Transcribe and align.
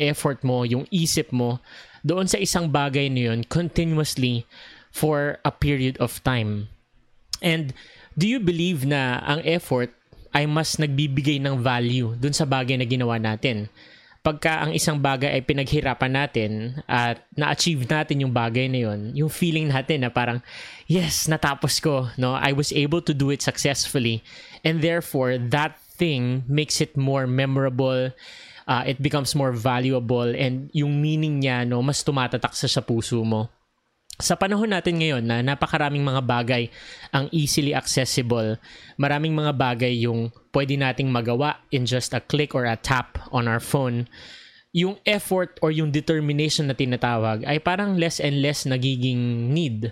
effort 0.00 0.40
mo, 0.40 0.64
yung 0.64 0.88
isip 0.88 1.28
mo 1.30 1.60
doon 2.00 2.24
sa 2.24 2.40
isang 2.40 2.72
bagay 2.72 3.12
na 3.12 3.32
yun 3.32 3.44
continuously 3.44 4.48
for 4.88 5.36
a 5.44 5.52
period 5.52 6.00
of 6.00 6.16
time. 6.24 6.72
And 7.44 7.76
do 8.16 8.24
you 8.24 8.40
believe 8.40 8.88
na 8.88 9.20
ang 9.24 9.44
effort 9.44 9.92
ay 10.32 10.48
mas 10.48 10.80
nagbibigay 10.80 11.42
ng 11.42 11.60
value 11.60 12.16
dun 12.16 12.32
sa 12.32 12.48
bagay 12.48 12.80
na 12.80 12.88
ginawa 12.88 13.20
natin? 13.20 13.68
Pagka 14.20 14.68
ang 14.68 14.76
isang 14.76 15.00
bagay 15.00 15.32
ay 15.32 15.42
pinaghirapan 15.48 16.12
natin 16.12 16.50
at 16.84 17.24
na-achieve 17.32 17.88
natin 17.88 18.20
yung 18.20 18.36
bagay 18.36 18.68
na 18.68 18.84
yun, 18.84 19.16
yung 19.16 19.32
feeling 19.32 19.72
natin 19.72 20.04
na 20.04 20.12
parang, 20.12 20.44
yes, 20.84 21.24
natapos 21.24 21.80
ko, 21.80 22.12
no? 22.20 22.36
I 22.36 22.52
was 22.52 22.68
able 22.68 23.00
to 23.00 23.16
do 23.16 23.32
it 23.32 23.40
successfully. 23.40 24.20
And 24.60 24.84
therefore, 24.84 25.40
that 25.56 25.80
thing 25.96 26.44
makes 26.44 26.84
it 26.84 27.00
more 27.00 27.24
memorable, 27.24 28.12
uh, 28.70 28.86
it 28.86 29.02
becomes 29.02 29.34
more 29.34 29.50
valuable, 29.50 30.30
and 30.30 30.70
yung 30.70 31.02
meaning 31.02 31.42
niya, 31.42 31.66
no, 31.66 31.82
mas 31.82 32.06
tumatatak 32.06 32.54
sa, 32.54 32.70
sa 32.70 32.78
puso 32.78 33.18
mo 33.26 33.50
sa 34.20 34.36
panahon 34.36 34.68
natin 34.68 35.00
ngayon 35.00 35.24
na 35.24 35.40
napakaraming 35.40 36.04
mga 36.04 36.22
bagay 36.22 36.68
ang 37.10 37.26
easily 37.32 37.72
accessible, 37.72 38.60
maraming 39.00 39.32
mga 39.32 39.56
bagay 39.56 40.04
yung 40.04 40.28
pwede 40.52 40.76
nating 40.76 41.08
magawa 41.08 41.58
in 41.72 41.88
just 41.88 42.12
a 42.12 42.20
click 42.20 42.52
or 42.52 42.68
a 42.68 42.76
tap 42.76 43.18
on 43.32 43.48
our 43.48 43.58
phone, 43.58 44.06
yung 44.70 45.00
effort 45.08 45.58
or 45.64 45.72
yung 45.74 45.90
determination 45.90 46.70
na 46.70 46.76
tinatawag 46.76 47.42
ay 47.48 47.58
parang 47.58 47.98
less 47.98 48.20
and 48.22 48.38
less 48.38 48.68
nagiging 48.68 49.50
need. 49.50 49.90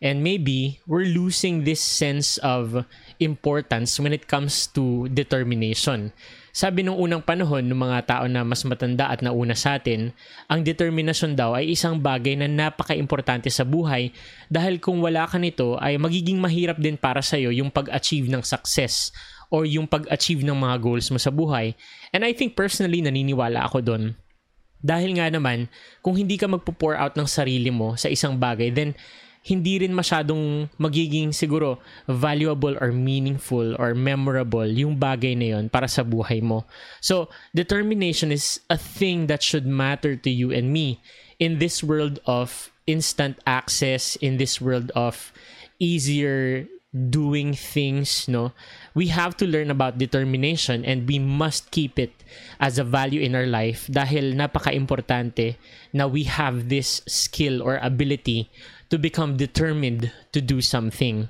And 0.00 0.22
maybe 0.24 0.80
we're 0.88 1.08
losing 1.08 1.64
this 1.64 1.80
sense 1.80 2.36
of 2.40 2.86
importance 3.20 3.98
when 4.00 4.12
it 4.12 4.28
comes 4.28 4.68
to 4.76 5.08
determination. 5.08 6.12
Sabi 6.54 6.86
nung 6.86 6.94
unang 7.02 7.18
panahon 7.18 7.66
ng 7.66 7.74
mga 7.74 7.98
tao 8.06 8.24
na 8.30 8.46
mas 8.46 8.62
matanda 8.62 9.10
at 9.10 9.26
nauna 9.26 9.58
sa 9.58 9.74
atin, 9.74 10.14
ang 10.46 10.62
determinasyon 10.62 11.34
daw 11.34 11.58
ay 11.58 11.74
isang 11.74 11.98
bagay 11.98 12.38
na 12.38 12.46
napaka-importante 12.46 13.50
sa 13.50 13.66
buhay 13.66 14.14
dahil 14.46 14.78
kung 14.78 15.02
wala 15.02 15.26
ka 15.26 15.34
nito 15.34 15.74
ay 15.82 15.98
magiging 15.98 16.38
mahirap 16.38 16.78
din 16.78 16.94
para 16.94 17.18
sa 17.26 17.34
iyo 17.34 17.50
yung 17.50 17.74
pag-achieve 17.74 18.30
ng 18.30 18.46
success 18.46 19.10
or 19.50 19.66
yung 19.66 19.90
pag-achieve 19.90 20.46
ng 20.46 20.54
mga 20.54 20.78
goals 20.78 21.10
mo 21.10 21.18
sa 21.18 21.34
buhay. 21.34 21.74
And 22.14 22.22
I 22.22 22.30
think 22.30 22.54
personally 22.54 23.02
naniniwala 23.02 23.66
ako 23.66 23.82
doon. 23.82 24.04
Dahil 24.78 25.18
nga 25.18 25.26
naman, 25.34 25.66
kung 26.06 26.14
hindi 26.14 26.38
ka 26.38 26.46
magpo-pour 26.46 26.94
out 26.94 27.18
ng 27.18 27.26
sarili 27.26 27.74
mo 27.74 27.98
sa 27.98 28.06
isang 28.06 28.38
bagay, 28.38 28.70
then 28.70 28.94
hindi 29.44 29.84
rin 29.84 29.92
masyadong 29.92 30.72
magiging 30.80 31.36
siguro 31.36 31.76
valuable 32.08 32.80
or 32.80 32.96
meaningful 32.96 33.76
or 33.76 33.92
memorable 33.92 34.64
yung 34.64 34.96
bagay 34.96 35.36
na 35.36 35.52
yon 35.52 35.68
para 35.68 35.84
sa 35.84 36.00
buhay 36.00 36.40
mo. 36.40 36.64
So, 37.04 37.28
determination 37.52 38.32
is 38.32 38.64
a 38.72 38.80
thing 38.80 39.28
that 39.28 39.44
should 39.44 39.68
matter 39.68 40.16
to 40.16 40.30
you 40.32 40.48
and 40.48 40.72
me 40.72 40.96
in 41.36 41.60
this 41.60 41.84
world 41.84 42.24
of 42.24 42.72
instant 42.88 43.36
access, 43.44 44.16
in 44.24 44.40
this 44.40 44.64
world 44.64 44.88
of 44.96 45.28
easier 45.76 46.64
doing 46.94 47.52
things, 47.58 48.30
no? 48.30 48.54
We 48.94 49.10
have 49.10 49.36
to 49.42 49.50
learn 49.50 49.68
about 49.68 49.98
determination 49.98 50.86
and 50.86 51.10
we 51.10 51.18
must 51.18 51.74
keep 51.74 51.98
it 51.98 52.14
as 52.62 52.78
a 52.78 52.86
value 52.86 53.18
in 53.18 53.34
our 53.34 53.50
life 53.50 53.90
dahil 53.90 54.38
napaka-importante 54.38 55.58
na 55.90 56.06
we 56.06 56.22
have 56.30 56.70
this 56.70 57.02
skill 57.10 57.58
or 57.66 57.82
ability 57.82 58.46
to 58.88 58.96
become 58.98 59.36
determined 59.36 60.12
to 60.32 60.40
do 60.40 60.60
something. 60.60 61.28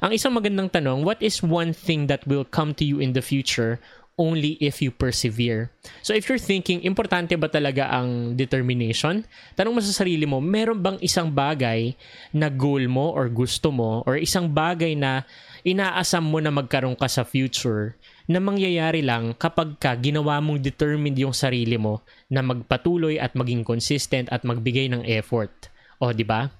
Ang 0.00 0.16
isang 0.16 0.32
magandang 0.32 0.72
tanong, 0.72 1.04
what 1.04 1.20
is 1.20 1.44
one 1.44 1.76
thing 1.76 2.08
that 2.08 2.24
will 2.24 2.48
come 2.48 2.72
to 2.72 2.84
you 2.88 3.04
in 3.04 3.12
the 3.12 3.20
future 3.20 3.76
only 4.16 4.56
if 4.60 4.80
you 4.80 4.92
persevere? 4.92 5.72
So 6.00 6.16
if 6.16 6.28
you're 6.28 6.40
thinking, 6.40 6.84
importante 6.84 7.36
ba 7.36 7.48
talaga 7.52 7.88
ang 7.88 8.36
determination? 8.36 9.24
Tanong 9.56 9.76
mo 9.76 9.80
sa 9.84 9.92
sarili 10.04 10.24
mo, 10.24 10.40
meron 10.40 10.80
bang 10.80 10.96
isang 11.04 11.28
bagay 11.32 11.96
na 12.32 12.48
goal 12.48 12.84
mo 12.88 13.12
or 13.12 13.28
gusto 13.28 13.68
mo 13.68 14.00
or 14.04 14.16
isang 14.16 14.48
bagay 14.48 14.96
na 14.96 15.28
inaasam 15.64 16.24
mo 16.24 16.40
na 16.40 16.52
magkaroon 16.52 16.96
ka 16.96 17.08
sa 17.08 17.24
future 17.24 17.96
na 18.24 18.40
mangyayari 18.40 19.04
lang 19.04 19.36
kapag 19.36 19.76
ka 19.76 19.96
ginawa 19.96 20.40
mong 20.40 20.64
determined 20.64 21.18
yung 21.20 21.36
sarili 21.36 21.76
mo 21.76 22.00
na 22.32 22.40
magpatuloy 22.40 23.20
at 23.20 23.36
maging 23.36 23.64
consistent 23.64 24.32
at 24.32 24.44
magbigay 24.48 24.88
ng 24.88 25.04
effort. 25.04 25.68
O, 26.00 26.12
di 26.16 26.24
ba? 26.24 26.59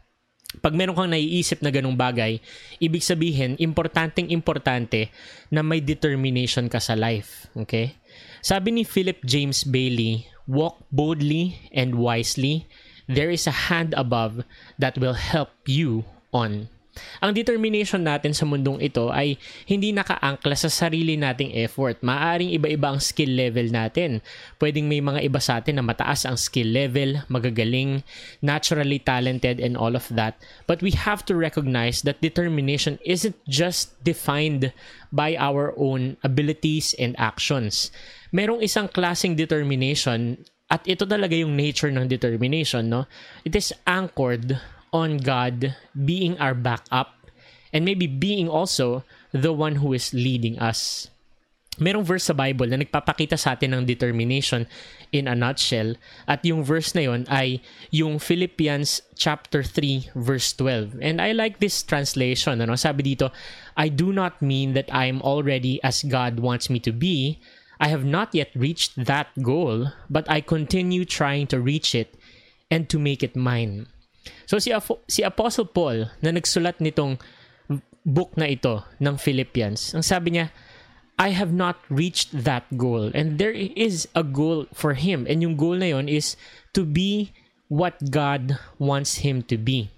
Pag 0.58 0.74
meron 0.74 0.98
kang 0.98 1.14
naiisip 1.14 1.62
na 1.62 1.70
ganung 1.70 1.94
bagay, 1.94 2.42
ibig 2.82 3.06
sabihin, 3.06 3.54
importanteng 3.62 4.34
importante 4.34 5.14
na 5.46 5.62
may 5.62 5.78
determination 5.78 6.66
ka 6.66 6.82
sa 6.82 6.98
life. 6.98 7.46
Okay? 7.54 7.94
Sabi 8.42 8.74
ni 8.74 8.82
Philip 8.82 9.22
James 9.22 9.62
Bailey, 9.62 10.26
walk 10.50 10.82
boldly 10.90 11.54
and 11.70 11.94
wisely. 11.94 12.66
There 13.06 13.30
is 13.30 13.46
a 13.46 13.70
hand 13.70 13.94
above 13.94 14.42
that 14.82 14.98
will 14.98 15.14
help 15.14 15.54
you 15.70 16.02
on. 16.34 16.66
Ang 17.22 17.32
determination 17.36 18.02
natin 18.02 18.34
sa 18.34 18.48
mundong 18.48 18.82
ito 18.82 19.08
ay 19.14 19.38
hindi 19.68 19.94
nakaangkla 19.94 20.56
sa 20.58 20.66
sarili 20.66 21.14
nating 21.14 21.54
effort. 21.62 22.02
Maaring 22.02 22.50
iba-iba 22.50 22.90
ang 22.90 23.00
skill 23.00 23.36
level 23.36 23.70
natin. 23.70 24.18
Pwedeng 24.58 24.90
may 24.90 24.98
mga 24.98 25.22
iba 25.22 25.38
sa 25.38 25.62
atin 25.62 25.78
na 25.78 25.84
mataas 25.86 26.26
ang 26.26 26.34
skill 26.34 26.70
level, 26.74 27.22
magagaling, 27.30 28.02
naturally 28.42 28.98
talented 28.98 29.62
and 29.62 29.78
all 29.78 29.94
of 29.94 30.10
that. 30.10 30.38
But 30.66 30.82
we 30.82 30.92
have 30.98 31.22
to 31.30 31.38
recognize 31.38 32.02
that 32.02 32.24
determination 32.24 32.98
isn't 33.06 33.38
just 33.46 33.94
defined 34.02 34.74
by 35.14 35.38
our 35.38 35.74
own 35.78 36.18
abilities 36.26 36.94
and 36.98 37.14
actions. 37.18 37.94
Merong 38.34 38.62
isang 38.62 38.90
klaseng 38.90 39.38
determination 39.38 40.42
at 40.70 40.86
ito 40.86 41.02
talaga 41.02 41.34
yung 41.34 41.58
nature 41.58 41.90
ng 41.90 42.06
determination, 42.06 42.86
no? 42.86 43.10
It 43.42 43.58
is 43.58 43.74
anchored 43.90 44.54
on 44.92 45.18
God 45.18 45.74
being 45.94 46.38
our 46.38 46.54
backup 46.54 47.14
and 47.72 47.84
maybe 47.84 48.06
being 48.06 48.48
also 48.48 49.04
the 49.32 49.52
one 49.52 49.76
who 49.76 49.92
is 49.92 50.14
leading 50.14 50.58
us. 50.58 51.08
Merong 51.80 52.04
verse 52.04 52.28
sa 52.28 52.36
Bible 52.36 52.68
na 52.68 52.76
nagpapakita 52.76 53.40
sa 53.40 53.56
atin 53.56 53.72
ng 53.72 53.88
determination 53.88 54.68
in 55.16 55.24
a 55.24 55.38
nutshell 55.38 55.96
at 56.28 56.44
yung 56.44 56.60
verse 56.60 56.92
na 56.92 57.08
yon 57.08 57.24
ay 57.30 57.62
yung 57.88 58.20
Philippians 58.20 59.00
chapter 59.16 59.64
3 59.64 60.12
verse 60.12 60.52
12. 60.58 61.00
And 61.00 61.24
I 61.24 61.32
like 61.32 61.56
this 61.62 61.80
translation. 61.80 62.60
Ano? 62.60 62.76
Sabi 62.76 63.14
dito, 63.14 63.32
I 63.80 63.88
do 63.88 64.12
not 64.12 64.42
mean 64.44 64.76
that 64.76 64.92
I 64.92 65.08
am 65.08 65.24
already 65.24 65.80
as 65.80 66.04
God 66.04 66.42
wants 66.42 66.68
me 66.68 66.84
to 66.84 66.92
be. 66.92 67.40
I 67.80 67.88
have 67.88 68.04
not 68.04 68.36
yet 68.36 68.52
reached 68.52 69.08
that 69.08 69.32
goal, 69.40 69.88
but 70.12 70.28
I 70.28 70.44
continue 70.44 71.08
trying 71.08 71.48
to 71.48 71.64
reach 71.64 71.96
it 71.96 72.12
and 72.68 72.92
to 72.92 73.00
make 73.00 73.24
it 73.24 73.32
mine. 73.32 73.88
So 74.44 74.58
si, 74.58 74.74
Afo- 74.74 75.00
si 75.08 75.22
Apostle 75.22 75.68
Paul 75.68 76.10
na 76.20 76.30
nagsulat 76.34 76.82
nitong 76.82 77.20
book 78.04 78.34
na 78.36 78.48
ito 78.48 78.82
ng 78.98 79.14
Philippians, 79.16 79.94
ang 79.94 80.04
sabi 80.04 80.36
niya, 80.36 80.52
I 81.20 81.36
have 81.36 81.52
not 81.52 81.76
reached 81.92 82.32
that 82.32 82.64
goal. 82.80 83.12
And 83.12 83.36
there 83.36 83.52
is 83.52 84.08
a 84.16 84.24
goal 84.24 84.64
for 84.72 84.96
him. 84.96 85.28
And 85.28 85.44
yung 85.44 85.60
goal 85.60 85.76
na 85.76 85.92
yon 85.92 86.08
is 86.08 86.32
to 86.72 86.88
be 86.88 87.36
what 87.68 88.00
God 88.08 88.56
wants 88.80 89.20
him 89.20 89.44
to 89.52 89.60
be. 89.60 89.92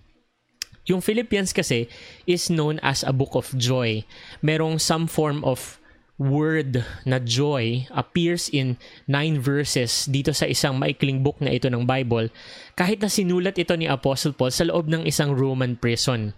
Yung 0.91 0.99
Philippians 0.99 1.54
kasi 1.54 1.87
is 2.27 2.50
known 2.50 2.83
as 2.83 3.06
a 3.06 3.15
book 3.15 3.39
of 3.39 3.54
joy. 3.54 4.03
Merong 4.43 4.83
some 4.83 5.06
form 5.06 5.47
of 5.47 5.78
word 6.22 6.87
na 7.03 7.19
joy 7.19 7.83
appears 7.91 8.47
in 8.47 8.78
nine 9.10 9.43
verses 9.43 10.06
dito 10.06 10.31
sa 10.31 10.47
isang 10.47 10.78
maikling 10.78 11.27
book 11.27 11.43
na 11.43 11.50
ito 11.50 11.66
ng 11.66 11.83
Bible 11.83 12.31
kahit 12.78 13.03
na 13.03 13.10
sinulat 13.10 13.59
ito 13.59 13.75
ni 13.75 13.91
Apostle 13.91 14.38
Paul 14.38 14.55
sa 14.55 14.71
loob 14.71 14.87
ng 14.87 15.03
isang 15.03 15.34
Roman 15.34 15.75
prison. 15.75 16.31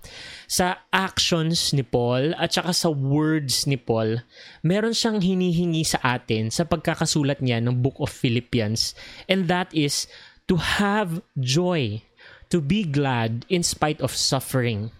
Sa 0.48 0.80
actions 0.88 1.76
ni 1.76 1.84
Paul 1.84 2.32
at 2.40 2.56
saka 2.56 2.72
sa 2.72 2.88
words 2.88 3.68
ni 3.68 3.76
Paul, 3.76 4.24
meron 4.64 4.96
siyang 4.96 5.20
hinihingi 5.20 5.84
sa 5.84 6.00
atin 6.00 6.48
sa 6.48 6.64
pagkakasulat 6.64 7.44
niya 7.44 7.60
ng 7.60 7.84
Book 7.84 8.00
of 8.00 8.08
Philippians 8.08 8.96
and 9.28 9.46
that 9.52 9.68
is 9.76 10.08
to 10.48 10.56
have 10.56 11.20
joy, 11.36 12.00
to 12.48 12.60
be 12.60 12.84
glad 12.84 13.44
in 13.52 13.60
spite 13.60 14.00
of 14.00 14.12
suffering. 14.16 14.92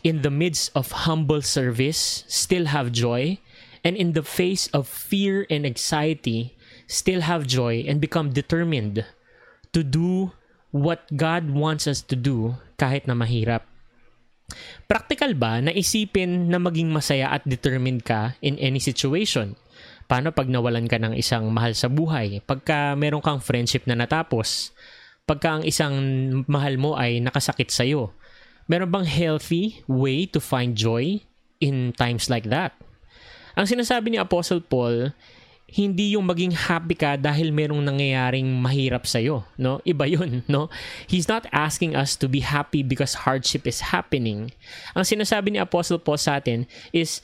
In 0.00 0.24
the 0.24 0.32
midst 0.32 0.72
of 0.72 1.04
humble 1.04 1.44
service, 1.44 2.24
still 2.24 2.72
have 2.72 2.88
joy 2.88 3.36
and 3.84 3.96
in 3.96 4.12
the 4.12 4.24
face 4.24 4.68
of 4.72 4.88
fear 4.88 5.46
and 5.48 5.64
anxiety, 5.64 6.56
still 6.90 7.24
have 7.24 7.46
joy 7.46 7.84
and 7.86 8.00
become 8.00 8.34
determined 8.34 9.06
to 9.72 9.80
do 9.80 10.32
what 10.70 11.06
God 11.14 11.50
wants 11.50 11.86
us 11.86 12.02
to 12.10 12.16
do 12.16 12.58
kahit 12.78 13.06
na 13.06 13.14
mahirap. 13.14 13.66
Practical 14.90 15.38
ba 15.38 15.62
na 15.62 15.70
isipin 15.70 16.50
na 16.50 16.58
maging 16.58 16.90
masaya 16.90 17.30
at 17.30 17.46
determined 17.46 18.02
ka 18.02 18.34
in 18.42 18.58
any 18.58 18.82
situation? 18.82 19.54
Paano 20.10 20.34
pag 20.34 20.50
nawalan 20.50 20.90
ka 20.90 20.98
ng 20.98 21.14
isang 21.14 21.46
mahal 21.54 21.70
sa 21.78 21.86
buhay? 21.86 22.42
Pagka 22.42 22.98
meron 22.98 23.22
kang 23.22 23.38
friendship 23.38 23.86
na 23.86 23.94
natapos? 23.94 24.74
Pagka 25.22 25.62
ang 25.62 25.62
isang 25.62 25.94
mahal 26.50 26.74
mo 26.74 26.98
ay 26.98 27.22
nakasakit 27.22 27.70
sa'yo? 27.70 28.10
Meron 28.66 28.90
bang 28.90 29.06
healthy 29.06 29.86
way 29.86 30.26
to 30.26 30.42
find 30.42 30.74
joy 30.74 31.22
in 31.62 31.94
times 31.94 32.26
like 32.26 32.50
that? 32.50 32.74
Ang 33.60 33.68
sinasabi 33.68 34.08
ni 34.08 34.16
Apostle 34.16 34.64
Paul 34.64 35.12
hindi 35.70 36.18
yung 36.18 36.26
maging 36.26 36.50
happy 36.50 36.98
ka 36.98 37.14
dahil 37.14 37.54
merong 37.54 37.78
nangyayaring 37.78 38.46
mahirap 38.58 39.06
sa 39.06 39.22
iyo, 39.22 39.46
no? 39.54 39.78
Iba 39.86 40.02
'yun, 40.02 40.42
no? 40.50 40.66
He's 41.06 41.30
not 41.30 41.46
asking 41.54 41.94
us 41.94 42.18
to 42.18 42.26
be 42.26 42.42
happy 42.42 42.82
because 42.82 43.22
hardship 43.22 43.70
is 43.70 43.94
happening. 43.94 44.50
Ang 44.98 45.06
sinasabi 45.06 45.54
ni 45.54 45.62
Apostle 45.62 46.02
Paul 46.02 46.18
sa 46.18 46.42
atin 46.42 46.66
is 46.90 47.22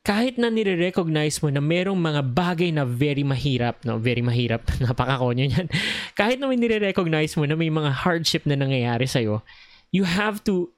kahit 0.00 0.40
na 0.40 0.48
nire-recognize 0.48 1.44
mo 1.44 1.52
na 1.52 1.60
merong 1.60 1.96
mga 1.96 2.20
bagay 2.32 2.72
na 2.72 2.88
very 2.88 3.24
mahirap, 3.24 3.80
no? 3.88 3.96
Very 3.96 4.24
mahirap, 4.24 4.64
napakakonyo 4.84 5.48
niyan. 5.48 5.68
kahit 6.16 6.36
na 6.36 6.48
may 6.48 6.60
nire-recognize 6.60 7.32
mo 7.40 7.48
na 7.48 7.56
may 7.56 7.72
mga 7.72 8.04
hardship 8.04 8.44
na 8.44 8.60
nangyayari 8.60 9.08
sa 9.08 9.24
iyo, 9.24 9.40
you 9.88 10.04
have 10.04 10.44
to 10.44 10.68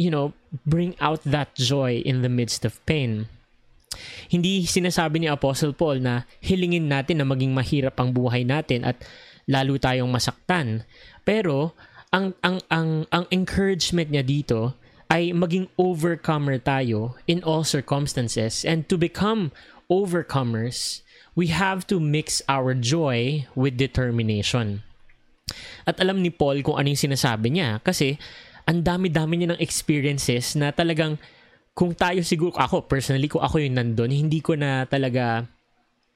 you 0.00 0.08
know, 0.08 0.32
bring 0.64 0.96
out 0.96 1.20
that 1.28 1.52
joy 1.60 2.00
in 2.08 2.24
the 2.24 2.32
midst 2.32 2.64
of 2.64 2.80
pain 2.88 3.28
hindi 4.30 4.62
sinasabi 4.62 5.22
ni 5.22 5.28
Apostle 5.28 5.74
Paul 5.74 6.02
na 6.02 6.24
hilingin 6.38 6.86
natin 6.86 7.18
na 7.18 7.26
maging 7.26 7.50
mahirap 7.50 7.98
ang 7.98 8.14
buhay 8.14 8.46
natin 8.46 8.86
at 8.86 9.02
lalo 9.50 9.74
tayong 9.76 10.10
masaktan. 10.10 10.86
Pero 11.26 11.74
ang 12.14 12.34
ang 12.42 12.62
ang 12.70 13.06
ang 13.10 13.24
encouragement 13.34 14.10
niya 14.10 14.22
dito 14.22 14.78
ay 15.10 15.34
maging 15.34 15.66
overcomer 15.74 16.62
tayo 16.62 17.18
in 17.26 17.42
all 17.42 17.66
circumstances 17.66 18.62
and 18.62 18.86
to 18.86 18.94
become 18.94 19.50
overcomers 19.90 21.02
we 21.34 21.50
have 21.50 21.86
to 21.86 21.98
mix 21.98 22.42
our 22.46 22.74
joy 22.74 23.46
with 23.58 23.78
determination. 23.78 24.86
At 25.82 25.98
alam 25.98 26.22
ni 26.22 26.30
Paul 26.30 26.62
kung 26.62 26.78
ano 26.78 26.90
yung 26.90 27.04
sinasabi 27.10 27.54
niya 27.54 27.82
kasi 27.82 28.18
ang 28.70 28.86
dami-dami 28.86 29.34
niya 29.34 29.54
ng 29.54 29.62
experiences 29.62 30.54
na 30.54 30.70
talagang 30.70 31.18
kung 31.74 31.94
tayo 31.94 32.20
siguro, 32.26 32.52
ako 32.58 32.84
personally, 32.84 33.30
kung 33.30 33.42
ako 33.42 33.62
yung 33.62 33.78
nandun, 33.78 34.12
hindi 34.12 34.42
ko 34.42 34.58
na 34.58 34.84
talaga 34.84 35.46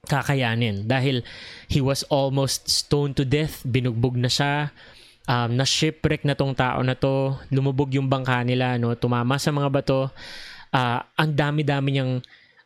kakayanin. 0.05 0.85
Dahil 0.85 1.25
he 1.73 1.81
was 1.81 2.05
almost 2.12 2.69
stoned 2.69 3.17
to 3.17 3.25
death, 3.25 3.65
binugbog 3.65 4.21
na 4.21 4.29
siya, 4.29 4.69
um, 5.25 5.56
na 5.56 5.65
shipwreck 5.65 6.25
na 6.29 6.37
tong 6.37 6.53
tao 6.53 6.85
na 6.85 6.93
to, 6.93 7.39
lumubog 7.49 7.93
yung 7.97 8.11
bangka 8.11 8.45
nila, 8.45 8.77
no, 8.77 8.93
tumama 8.93 9.41
sa 9.41 9.51
mga 9.51 9.69
bato, 9.73 10.12
uh, 10.75 11.01
ang 11.17 11.31
dami-dami 11.33 11.97
niyang 11.97 12.21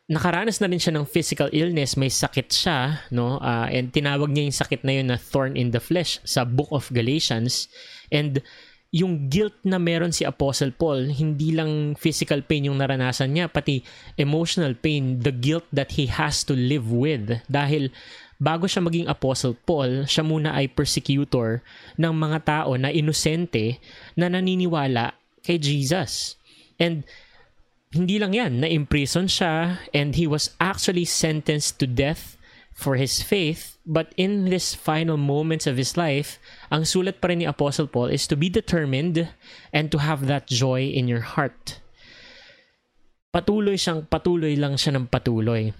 nakaranas 0.09 0.57
na 0.57 0.67
rin 0.67 0.81
siya 0.81 0.97
ng 0.97 1.05
physical 1.05 1.47
illness, 1.53 1.93
may 1.93 2.09
sakit 2.09 2.49
siya, 2.49 3.05
no? 3.13 3.37
Uh, 3.37 3.69
and 3.69 3.93
tinawag 3.93 4.33
niya 4.33 4.49
yung 4.49 4.57
sakit 4.57 4.81
na 4.81 4.93
yun 4.97 5.07
na 5.13 5.21
thorn 5.21 5.53
in 5.53 5.69
the 5.69 5.77
flesh 5.77 6.17
sa 6.25 6.41
Book 6.41 6.73
of 6.73 6.89
Galatians. 6.89 7.69
And 8.09 8.41
yung 8.89 9.29
guilt 9.29 9.53
na 9.61 9.77
meron 9.77 10.09
si 10.09 10.25
Apostle 10.25 10.73
Paul, 10.73 11.13
hindi 11.13 11.53
lang 11.53 11.93
physical 11.93 12.41
pain 12.41 12.65
yung 12.65 12.81
naranasan 12.81 13.37
niya, 13.37 13.45
pati 13.45 13.85
emotional 14.17 14.73
pain, 14.73 15.21
the 15.21 15.29
guilt 15.29 15.65
that 15.69 15.93
he 15.93 16.09
has 16.09 16.41
to 16.41 16.57
live 16.57 16.89
with. 16.89 17.37
Dahil 17.45 17.93
bago 18.41 18.65
siya 18.65 18.81
maging 18.81 19.05
Apostle 19.05 19.53
Paul, 19.53 20.09
siya 20.09 20.25
muna 20.25 20.57
ay 20.57 20.73
persecutor 20.73 21.61
ng 22.01 22.13
mga 22.17 22.39
tao 22.41 22.73
na 22.81 22.89
inosente 22.89 23.77
na 24.17 24.25
naniniwala 24.25 25.13
kay 25.45 25.61
Jesus. 25.61 26.33
And 26.81 27.05
hindi 27.93 28.17
lang 28.17 28.33
yan, 28.33 28.65
na-imprison 28.65 29.29
siya 29.29 29.85
and 29.93 30.17
he 30.17 30.25
was 30.25 30.57
actually 30.57 31.05
sentenced 31.05 31.77
to 31.77 31.85
death 31.85 32.38
for 32.79 32.95
his 32.95 33.19
faith, 33.19 33.75
but 33.83 34.15
in 34.15 34.47
this 34.47 34.71
final 34.71 35.19
moments 35.19 35.67
of 35.67 35.75
his 35.75 35.99
life, 35.99 36.39
ang 36.71 36.87
sulat 36.87 37.19
pa 37.19 37.27
rin 37.27 37.43
ni 37.43 37.47
Apostle 37.47 37.91
Paul 37.91 38.07
is 38.07 38.23
to 38.31 38.39
be 38.39 38.47
determined 38.47 39.27
and 39.75 39.91
to 39.91 39.99
have 39.99 40.31
that 40.31 40.47
joy 40.47 40.87
in 40.87 41.11
your 41.11 41.35
heart. 41.35 41.83
Patuloy 43.35 43.75
siyang 43.75 44.07
patuloy 44.07 44.55
lang 44.55 44.79
siya 44.79 44.95
ng 44.95 45.11
patuloy. 45.11 45.75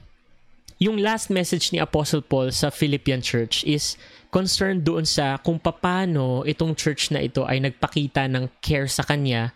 Yung 0.80 1.00
last 1.00 1.31
message 1.31 1.72
ni 1.72 1.80
Apostle 1.80 2.24
Paul 2.24 2.51
sa 2.51 2.68
Philippian 2.68 3.24
church 3.24 3.63
is 3.63 3.96
concerned 4.31 4.84
doon 4.84 5.07
sa 5.07 5.40
kung 5.40 5.60
paano 5.60 6.44
itong 6.44 6.75
church 6.75 7.16
na 7.16 7.24
ito 7.24 7.48
ay 7.48 7.63
nagpakita 7.63 8.28
ng 8.28 8.48
care 8.60 8.88
sa 8.92 9.04
kanya 9.07 9.56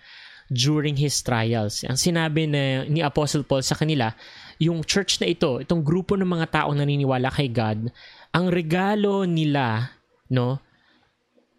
during 0.51 0.99
his 0.99 1.19
trials. 1.23 1.83
Ang 1.87 1.95
sinabi 1.95 2.47
na, 2.47 2.83
ni 2.87 2.99
Apostle 2.99 3.47
Paul 3.47 3.63
sa 3.63 3.79
kanila, 3.79 4.11
yung 4.59 4.83
church 4.83 5.21
na 5.21 5.29
ito, 5.29 5.61
itong 5.61 5.81
grupo 5.81 6.17
ng 6.17 6.27
mga 6.27 6.61
taong 6.61 6.77
naniniwala 6.77 7.29
kay 7.33 7.49
God, 7.49 7.89
ang 8.33 8.45
regalo 8.49 9.25
nila, 9.25 9.93
no, 10.29 10.59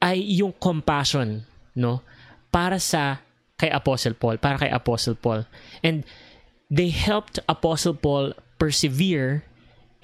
ay 0.03 0.21
yung 0.21 0.53
compassion, 0.59 1.43
no, 1.79 2.03
para 2.51 2.79
sa 2.79 3.25
kay 3.57 3.71
Apostle 3.71 4.19
Paul, 4.19 4.37
para 4.39 4.59
kay 4.59 4.71
Apostle 4.71 5.17
Paul. 5.17 5.47
And 5.81 6.05
they 6.69 6.91
helped 6.91 7.39
Apostle 7.47 7.95
Paul 7.95 8.35
persevere 8.59 9.47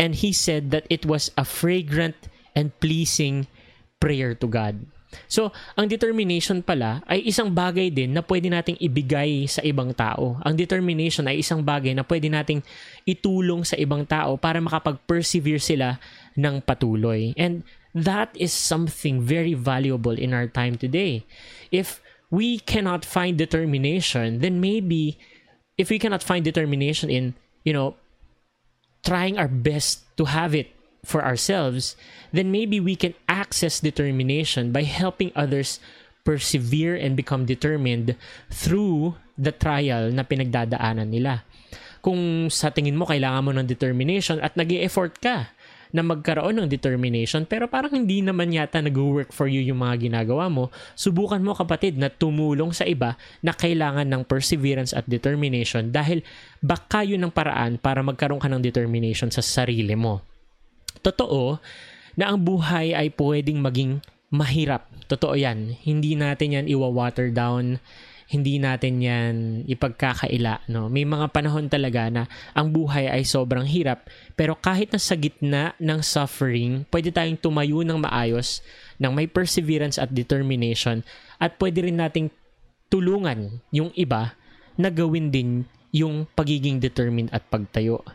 and 0.00 0.16
he 0.16 0.32
said 0.32 0.70
that 0.72 0.88
it 0.88 1.04
was 1.04 1.30
a 1.36 1.44
fragrant 1.44 2.16
and 2.56 2.72
pleasing 2.80 3.46
prayer 4.00 4.34
to 4.34 4.46
God. 4.48 4.86
So, 5.26 5.50
ang 5.74 5.90
determination 5.90 6.62
pala 6.62 7.02
ay 7.06 7.26
isang 7.26 7.50
bagay 7.50 7.90
din 7.90 8.14
na 8.14 8.22
pwede 8.22 8.46
nating 8.46 8.78
ibigay 8.78 9.46
sa 9.50 9.62
ibang 9.66 9.90
tao. 9.90 10.38
Ang 10.46 10.54
determination 10.54 11.26
ay 11.26 11.42
isang 11.42 11.62
bagay 11.62 11.94
na 11.94 12.06
pwede 12.06 12.30
nating 12.30 12.62
itulong 13.06 13.66
sa 13.66 13.74
ibang 13.78 14.06
tao 14.06 14.38
para 14.38 14.62
makapag-persevere 14.62 15.62
sila 15.62 15.98
ng 16.38 16.62
patuloy. 16.62 17.34
And 17.34 17.66
that 17.94 18.30
is 18.38 18.54
something 18.54 19.22
very 19.22 19.54
valuable 19.54 20.14
in 20.14 20.30
our 20.30 20.46
time 20.46 20.78
today. 20.78 21.26
If 21.74 21.98
we 22.30 22.62
cannot 22.62 23.02
find 23.02 23.34
determination, 23.34 24.38
then 24.38 24.62
maybe 24.62 25.18
if 25.74 25.90
we 25.90 25.98
cannot 25.98 26.22
find 26.22 26.46
determination 26.46 27.10
in, 27.10 27.34
you 27.66 27.74
know, 27.74 27.98
trying 29.02 29.38
our 29.38 29.50
best 29.50 30.06
to 30.16 30.30
have 30.30 30.54
it 30.54 30.70
for 31.04 31.24
ourselves, 31.24 31.96
then 32.32 32.52
maybe 32.52 32.78
we 32.78 32.94
can 32.96 33.16
access 33.28 33.80
determination 33.80 34.72
by 34.72 34.84
helping 34.84 35.32
others 35.32 35.80
persevere 36.22 36.94
and 36.94 37.16
become 37.16 37.48
determined 37.48 38.14
through 38.52 39.16
the 39.40 39.52
trial 39.52 40.12
na 40.12 40.22
pinagdadaanan 40.22 41.08
nila. 41.08 41.42
Kung 42.04 42.48
sa 42.48 42.72
tingin 42.72 42.96
mo 42.96 43.08
kailangan 43.08 43.44
mo 43.44 43.52
ng 43.56 43.68
determination 43.68 44.40
at 44.40 44.56
nag 44.56 44.72
effort 44.72 45.20
ka 45.20 45.52
na 45.90 46.06
magkaroon 46.06 46.54
ng 46.54 46.68
determination 46.70 47.42
pero 47.42 47.66
parang 47.66 47.90
hindi 47.90 48.22
naman 48.22 48.54
yata 48.54 48.78
nag-work 48.78 49.34
for 49.34 49.50
you 49.50 49.58
yung 49.58 49.82
mga 49.82 50.06
ginagawa 50.06 50.46
mo, 50.46 50.70
subukan 50.94 51.42
mo 51.42 51.52
kapatid 51.52 51.98
na 51.98 52.06
tumulong 52.06 52.70
sa 52.70 52.86
iba 52.86 53.18
na 53.42 53.50
kailangan 53.50 54.06
ng 54.06 54.22
perseverance 54.22 54.94
at 54.94 55.04
determination 55.10 55.90
dahil 55.90 56.22
baka 56.62 57.02
yun 57.02 57.26
ang 57.26 57.34
paraan 57.34 57.74
para 57.76 58.06
magkaroon 58.06 58.38
ka 58.38 58.46
ng 58.46 58.62
determination 58.62 59.34
sa 59.34 59.42
sarili 59.42 59.98
mo 59.98 60.29
totoo 61.00 61.58
na 62.14 62.32
ang 62.32 62.38
buhay 62.40 62.92
ay 62.92 63.12
pwedeng 63.16 63.60
maging 63.64 64.04
mahirap. 64.30 64.86
Totoo 65.10 65.34
yan. 65.34 65.74
Hindi 65.82 66.14
natin 66.14 66.54
yan 66.54 66.66
iwa-water 66.70 67.34
down. 67.34 67.82
Hindi 68.30 68.62
natin 68.62 69.02
yan 69.02 69.34
ipagkakaila. 69.66 70.70
No? 70.70 70.86
May 70.86 71.02
mga 71.02 71.34
panahon 71.34 71.66
talaga 71.66 72.06
na 72.06 72.30
ang 72.54 72.70
buhay 72.70 73.10
ay 73.10 73.26
sobrang 73.26 73.66
hirap. 73.66 74.06
Pero 74.38 74.54
kahit 74.54 74.94
na 74.94 75.02
sa 75.02 75.18
gitna 75.18 75.74
ng 75.82 75.98
suffering, 75.98 76.86
pwede 76.94 77.10
tayong 77.10 77.42
tumayo 77.42 77.82
ng 77.82 77.98
maayos, 77.98 78.62
ng 79.02 79.10
may 79.10 79.26
perseverance 79.26 79.98
at 79.98 80.14
determination. 80.14 81.02
At 81.42 81.58
pwede 81.58 81.90
rin 81.90 81.98
nating 81.98 82.30
tulungan 82.86 83.58
yung 83.74 83.90
iba 83.98 84.38
na 84.78 84.94
gawin 84.94 85.34
din 85.34 85.66
yung 85.90 86.22
pagiging 86.38 86.78
determined 86.78 87.34
at 87.34 87.42
pagtayo. 87.50 88.06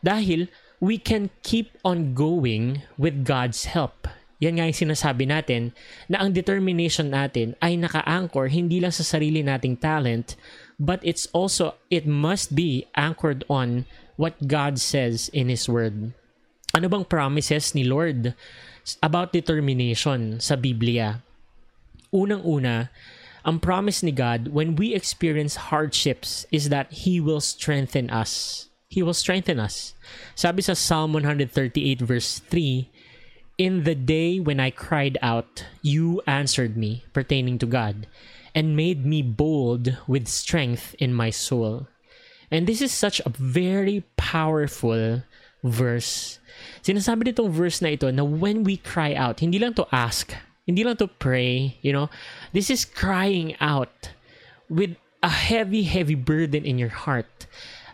Dahil 0.00 0.48
we 0.80 0.96
can 0.96 1.28
keep 1.44 1.76
on 1.84 2.16
going 2.16 2.82
with 2.96 3.22
God's 3.22 3.68
help. 3.68 4.08
Yan 4.40 4.56
nga 4.56 4.64
yung 4.64 4.88
sinasabi 4.88 5.28
natin 5.28 5.76
na 6.08 6.24
ang 6.24 6.32
determination 6.32 7.12
natin 7.12 7.52
ay 7.60 7.76
naka-anchor 7.76 8.48
hindi 8.48 8.80
lang 8.80 8.88
sa 8.88 9.04
sarili 9.04 9.44
nating 9.44 9.76
talent, 9.76 10.40
but 10.80 10.96
it's 11.04 11.28
also, 11.36 11.76
it 11.92 12.08
must 12.08 12.56
be 12.56 12.88
anchored 12.96 13.44
on 13.52 13.84
what 14.16 14.48
God 14.48 14.80
says 14.80 15.28
in 15.36 15.52
His 15.52 15.68
Word. 15.68 16.16
Ano 16.72 16.86
bang 16.88 17.04
promises 17.04 17.76
ni 17.76 17.84
Lord 17.84 18.32
about 19.04 19.36
determination 19.36 20.40
sa 20.40 20.56
Biblia? 20.56 21.20
Unang-una, 22.08 22.88
ang 23.44 23.60
promise 23.60 24.00
ni 24.00 24.12
God 24.16 24.56
when 24.56 24.72
we 24.72 24.96
experience 24.96 25.68
hardships 25.68 26.48
is 26.48 26.72
that 26.72 27.04
He 27.04 27.20
will 27.20 27.44
strengthen 27.44 28.08
us. 28.08 28.66
He 28.90 29.06
will 29.06 29.14
strengthen 29.14 29.62
us. 29.62 29.94
Sabi 30.34 30.66
sa 30.66 30.74
Psalm 30.74 31.14
138 31.14 32.02
verse 32.02 32.42
3, 32.42 32.90
In 33.54 33.86
the 33.86 33.94
day 33.94 34.42
when 34.42 34.58
I 34.58 34.74
cried 34.74 35.14
out, 35.22 35.62
you 35.78 36.18
answered 36.26 36.74
me, 36.74 37.06
pertaining 37.14 37.62
to 37.62 37.70
God, 37.70 38.10
and 38.50 38.74
made 38.74 39.06
me 39.06 39.22
bold 39.22 39.94
with 40.10 40.26
strength 40.26 40.98
in 40.98 41.14
my 41.14 41.30
soul. 41.30 41.86
And 42.50 42.66
this 42.66 42.82
is 42.82 42.90
such 42.90 43.22
a 43.22 43.30
very 43.30 44.02
powerful 44.18 45.22
verse. 45.62 46.42
Sinasabi 46.82 47.30
nitong 47.30 47.54
verse 47.54 47.78
na 47.78 47.94
ito 47.94 48.10
na 48.10 48.26
when 48.26 48.66
we 48.66 48.74
cry 48.74 49.14
out, 49.14 49.38
hindi 49.38 49.62
lang 49.62 49.78
to 49.78 49.86
ask, 49.94 50.34
hindi 50.66 50.82
lang 50.82 50.98
to 50.98 51.06
pray, 51.06 51.78
you 51.78 51.94
know, 51.94 52.10
this 52.50 52.66
is 52.74 52.82
crying 52.82 53.54
out 53.62 54.10
with 54.66 54.98
a 55.22 55.30
heavy, 55.30 55.86
heavy 55.86 56.18
burden 56.18 56.66
in 56.66 56.74
your 56.74 56.90
heart. 56.90 57.46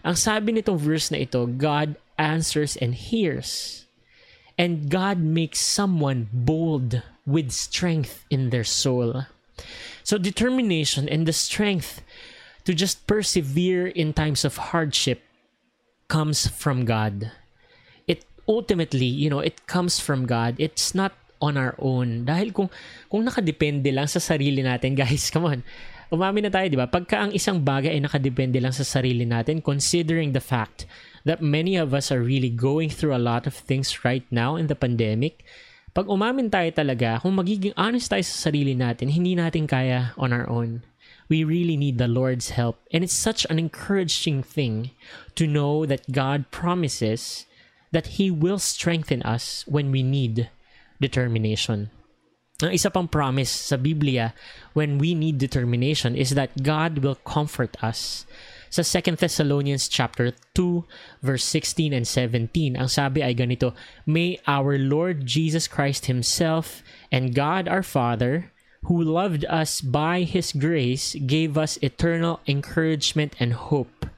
Ang 0.06 0.14
sabi 0.14 0.54
nitong 0.54 0.78
verse 0.78 1.10
na 1.10 1.26
ito, 1.26 1.50
God 1.50 1.98
answers 2.14 2.78
and 2.78 2.94
hears. 2.94 3.82
And 4.54 4.86
God 4.86 5.18
makes 5.18 5.58
someone 5.58 6.30
bold 6.32 7.02
with 7.26 7.50
strength 7.50 8.22
in 8.30 8.48
their 8.54 8.64
soul. 8.64 9.26
So, 10.06 10.16
determination 10.16 11.10
and 11.10 11.26
the 11.26 11.34
strength 11.34 12.00
to 12.64 12.72
just 12.72 13.04
persevere 13.10 13.90
in 13.90 14.14
times 14.14 14.46
of 14.46 14.70
hardship 14.70 15.26
comes 16.08 16.46
from 16.46 16.86
God. 16.86 17.34
It 18.06 18.24
ultimately, 18.46 19.10
you 19.10 19.28
know, 19.28 19.42
it 19.42 19.66
comes 19.66 19.98
from 19.98 20.24
God. 20.24 20.54
It's 20.62 20.94
not 20.94 21.12
on 21.42 21.58
our 21.58 21.74
own. 21.82 22.24
Dahil 22.24 22.54
kung 22.54 22.70
kung 23.10 23.26
nakadepende 23.26 23.92
lang 23.92 24.06
sa 24.06 24.22
sarili 24.22 24.62
natin, 24.62 24.94
guys, 25.02 25.28
come 25.28 25.50
on. 25.50 25.60
Umamin 26.06 26.46
na 26.46 26.52
tayo, 26.54 26.70
di 26.70 26.78
ba? 26.78 26.86
Pagka 26.86 27.26
ang 27.26 27.34
isang 27.34 27.58
bagay 27.58 27.98
ay 27.98 28.02
nakadepende 28.02 28.62
lang 28.62 28.70
sa 28.70 28.86
sarili 28.86 29.26
natin, 29.26 29.58
considering 29.58 30.30
the 30.30 30.42
fact 30.42 30.86
that 31.26 31.42
many 31.42 31.74
of 31.74 31.90
us 31.90 32.14
are 32.14 32.22
really 32.22 32.50
going 32.50 32.86
through 32.86 33.10
a 33.10 33.18
lot 33.18 33.42
of 33.42 33.58
things 33.58 34.06
right 34.06 34.22
now 34.30 34.54
in 34.54 34.70
the 34.70 34.78
pandemic, 34.78 35.42
pag 35.90 36.06
umamin 36.06 36.46
tayo 36.46 36.70
talaga, 36.70 37.18
kung 37.18 37.34
magiging 37.34 37.74
honest 37.74 38.12
tayo 38.12 38.22
sa 38.22 38.52
sarili 38.52 38.78
natin, 38.78 39.10
hindi 39.10 39.34
natin 39.34 39.66
kaya 39.66 40.14
on 40.14 40.30
our 40.30 40.46
own. 40.46 40.86
We 41.26 41.42
really 41.42 41.74
need 41.74 41.98
the 41.98 42.06
Lord's 42.06 42.54
help. 42.54 42.78
And 42.94 43.02
it's 43.02 43.16
such 43.16 43.42
an 43.50 43.58
encouraging 43.58 44.46
thing 44.46 44.94
to 45.34 45.50
know 45.50 45.82
that 45.90 46.14
God 46.14 46.54
promises 46.54 47.50
that 47.90 48.14
He 48.14 48.30
will 48.30 48.62
strengthen 48.62 49.26
us 49.26 49.66
when 49.66 49.90
we 49.90 50.06
need 50.06 50.52
determination. 51.02 51.90
Ang 52.64 52.72
isa 52.72 52.88
pang 52.88 53.04
promise 53.04 53.52
sa 53.52 53.76
Biblia 53.76 54.32
when 54.72 54.96
we 54.96 55.12
need 55.12 55.36
determination 55.36 56.16
is 56.16 56.32
that 56.32 56.64
God 56.64 57.04
will 57.04 57.20
comfort 57.20 57.76
us. 57.84 58.24
Sa 58.72 58.80
2 58.80 59.20
Thessalonians 59.20 59.92
chapter 59.92 60.32
2 60.56 60.88
verse 61.20 61.44
16 61.44 61.92
and 61.92 62.08
17, 62.08 62.80
ang 62.80 62.88
sabi 62.88 63.20
ay 63.20 63.36
ganito, 63.36 63.76
May 64.08 64.40
our 64.48 64.80
Lord 64.80 65.28
Jesus 65.28 65.68
Christ 65.68 66.08
himself 66.08 66.80
and 67.12 67.36
God 67.36 67.68
our 67.68 67.84
Father 67.84 68.48
who 68.88 69.04
loved 69.04 69.44
us 69.52 69.84
by 69.84 70.24
his 70.24 70.56
grace 70.56 71.12
gave 71.28 71.60
us 71.60 71.76
eternal 71.84 72.40
encouragement 72.48 73.36
and 73.36 73.52
hope. 73.52 74.08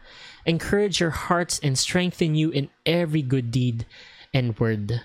Encourage 0.47 1.02
your 1.02 1.26
hearts 1.26 1.59
and 1.59 1.75
strengthen 1.75 2.38
you 2.38 2.54
in 2.54 2.71
every 2.87 3.23
good 3.23 3.50
deed 3.50 3.83
and 4.30 4.54
word 4.62 5.02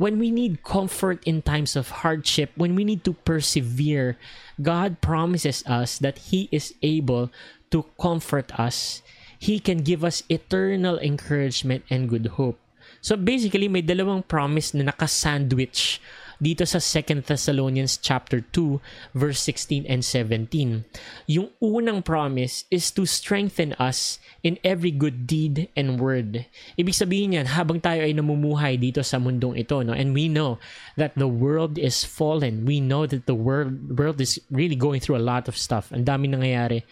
when 0.00 0.16
we 0.16 0.32
need 0.32 0.64
comfort 0.64 1.20
in 1.28 1.44
times 1.44 1.76
of 1.76 2.00
hardship, 2.00 2.48
when 2.56 2.72
we 2.72 2.88
need 2.88 3.04
to 3.04 3.12
persevere, 3.12 4.16
God 4.56 5.04
promises 5.04 5.60
us 5.68 6.00
that 6.00 6.32
He 6.32 6.48
is 6.48 6.72
able 6.80 7.28
to 7.68 7.84
comfort 8.00 8.48
us. 8.56 9.04
He 9.36 9.60
can 9.60 9.84
give 9.84 10.00
us 10.00 10.24
eternal 10.32 10.96
encouragement 11.04 11.84
and 11.92 12.08
good 12.08 12.40
hope. 12.40 12.56
So 13.04 13.12
basically, 13.12 13.68
may 13.68 13.84
dalawang 13.84 14.24
promise 14.24 14.72
na 14.72 14.88
naka-sandwich 14.88 16.00
dito 16.40 16.64
sa 16.64 16.80
2 16.80 17.20
Thessalonians 17.28 18.00
chapter 18.00 18.40
2 18.40 18.80
verse 19.12 19.38
16 19.44 19.84
and 19.84 20.00
17. 20.02 20.88
Yung 21.28 21.52
unang 21.60 22.00
promise 22.00 22.64
is 22.72 22.88
to 22.90 23.04
strengthen 23.04 23.76
us 23.76 24.18
in 24.40 24.56
every 24.64 24.90
good 24.90 25.28
deed 25.28 25.68
and 25.76 26.00
word. 26.00 26.48
Ibig 26.80 26.96
sabihin 26.96 27.36
yan, 27.36 27.52
habang 27.52 27.78
tayo 27.78 28.00
ay 28.00 28.16
namumuhay 28.16 28.80
dito 28.80 29.04
sa 29.04 29.20
mundong 29.20 29.60
ito, 29.60 29.84
no? 29.84 29.92
and 29.92 30.16
we 30.16 30.32
know 30.32 30.56
that 30.96 31.12
the 31.20 31.28
world 31.28 31.76
is 31.76 32.02
fallen. 32.08 32.64
We 32.64 32.80
know 32.80 33.04
that 33.04 33.28
the 33.28 33.36
world, 33.36 34.00
world 34.00 34.18
is 34.18 34.40
really 34.48 34.80
going 34.80 35.04
through 35.04 35.20
a 35.20 35.24
lot 35.24 35.44
of 35.46 35.60
stuff. 35.60 35.92
Ang 35.92 36.08
dami 36.08 36.32
nangyayari. 36.32 36.88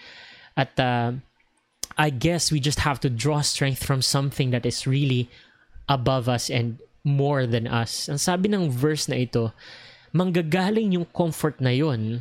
At 0.60 0.76
uh, 0.76 1.16
I 1.96 2.10
guess 2.10 2.52
we 2.52 2.60
just 2.60 2.84
have 2.84 3.00
to 3.00 3.10
draw 3.10 3.40
strength 3.40 3.82
from 3.82 4.02
something 4.04 4.50
that 4.52 4.66
is 4.68 4.86
really 4.86 5.32
above 5.88 6.28
us 6.28 6.50
and 6.52 6.78
more 7.08 7.48
than 7.48 7.64
us. 7.64 8.12
Ang 8.12 8.20
sabi 8.20 8.52
ng 8.52 8.68
verse 8.68 9.08
na 9.08 9.16
ito, 9.24 9.56
manggagaling 10.12 10.92
yung 10.92 11.08
comfort 11.16 11.56
na 11.56 11.72
yon 11.72 12.20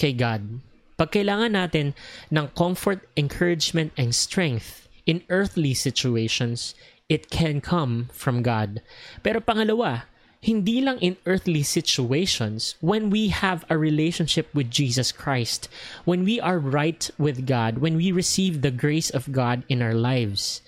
kay 0.00 0.16
God. 0.16 0.64
Pag 0.96 1.12
kailangan 1.12 1.54
natin 1.54 1.92
ng 2.32 2.48
comfort, 2.56 3.06
encouragement, 3.14 3.92
and 3.94 4.16
strength 4.16 4.88
in 5.06 5.22
earthly 5.28 5.76
situations, 5.76 6.74
it 7.06 7.30
can 7.30 7.62
come 7.62 8.10
from 8.10 8.42
God. 8.42 8.82
Pero 9.22 9.38
pangalawa, 9.38 10.10
hindi 10.40 10.80
lang 10.80 10.98
in 10.98 11.16
earthly 11.26 11.62
situations, 11.62 12.74
when 12.80 13.10
we 13.10 13.28
have 13.28 13.66
a 13.66 13.78
relationship 13.78 14.46
with 14.54 14.70
Jesus 14.70 15.10
Christ, 15.10 15.68
when 16.04 16.22
we 16.22 16.38
are 16.38 16.58
right 16.58 17.10
with 17.18 17.46
God, 17.46 17.78
when 17.78 17.96
we 17.96 18.12
receive 18.12 18.62
the 18.62 18.70
grace 18.70 19.10
of 19.10 19.34
God 19.34 19.64
in 19.68 19.82
our 19.82 19.94
lives, 19.94 20.62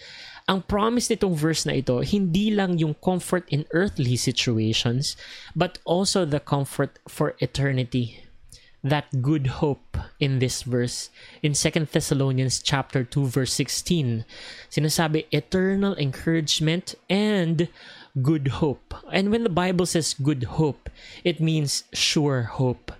ang 0.50 0.66
promise 0.66 1.06
nitong 1.06 1.38
verse 1.38 1.62
na 1.62 1.78
ito, 1.78 2.02
hindi 2.02 2.50
lang 2.50 2.74
yung 2.74 2.98
comfort 2.98 3.46
in 3.54 3.70
earthly 3.70 4.18
situations, 4.18 5.14
but 5.54 5.78
also 5.86 6.26
the 6.26 6.42
comfort 6.42 6.98
for 7.06 7.38
eternity. 7.38 8.26
That 8.82 9.22
good 9.22 9.62
hope 9.62 9.94
in 10.18 10.42
this 10.42 10.66
verse. 10.66 11.14
In 11.38 11.54
2 11.54 11.86
Thessalonians 11.86 12.58
chapter 12.58 13.04
2 13.04 13.28
verse 13.28 13.52
16 13.52 14.24
sinasabi 14.72 15.28
eternal 15.30 15.94
encouragement 16.00 16.96
and 17.06 17.68
good 18.24 18.58
hope. 18.58 18.96
And 19.12 19.28
when 19.30 19.44
the 19.44 19.52
bible 19.52 19.84
says 19.84 20.16
good 20.16 20.56
hope 20.56 20.88
it 21.28 21.44
means 21.44 21.84
sure 21.92 22.56
hope. 22.56 22.90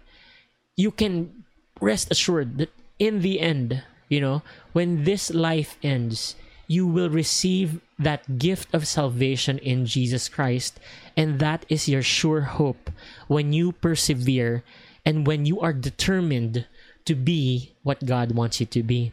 You 0.76 0.92
can 0.92 1.48
rest 1.80 2.12
assured 2.12 2.60
that 2.60 2.70
in 3.00 3.24
the 3.24 3.40
end 3.40 3.80
you 4.12 4.20
know 4.20 4.44
when 4.76 5.08
this 5.08 5.32
life 5.32 5.80
ends 5.80 6.36
you 6.70 6.86
will 6.86 7.10
receive 7.10 7.82
that 7.98 8.38
gift 8.38 8.70
of 8.70 8.86
salvation 8.86 9.58
in 9.58 9.90
Jesus 9.90 10.30
Christ. 10.30 10.78
And 11.18 11.42
that 11.42 11.66
is 11.66 11.90
your 11.90 12.06
sure 12.06 12.46
hope 12.46 12.94
when 13.26 13.50
you 13.50 13.74
persevere 13.74 14.62
and 15.02 15.26
when 15.26 15.50
you 15.50 15.58
are 15.58 15.74
determined 15.74 16.70
to 17.10 17.18
be 17.18 17.74
what 17.82 18.06
God 18.06 18.38
wants 18.38 18.62
you 18.62 18.70
to 18.70 18.86
be. 18.86 19.10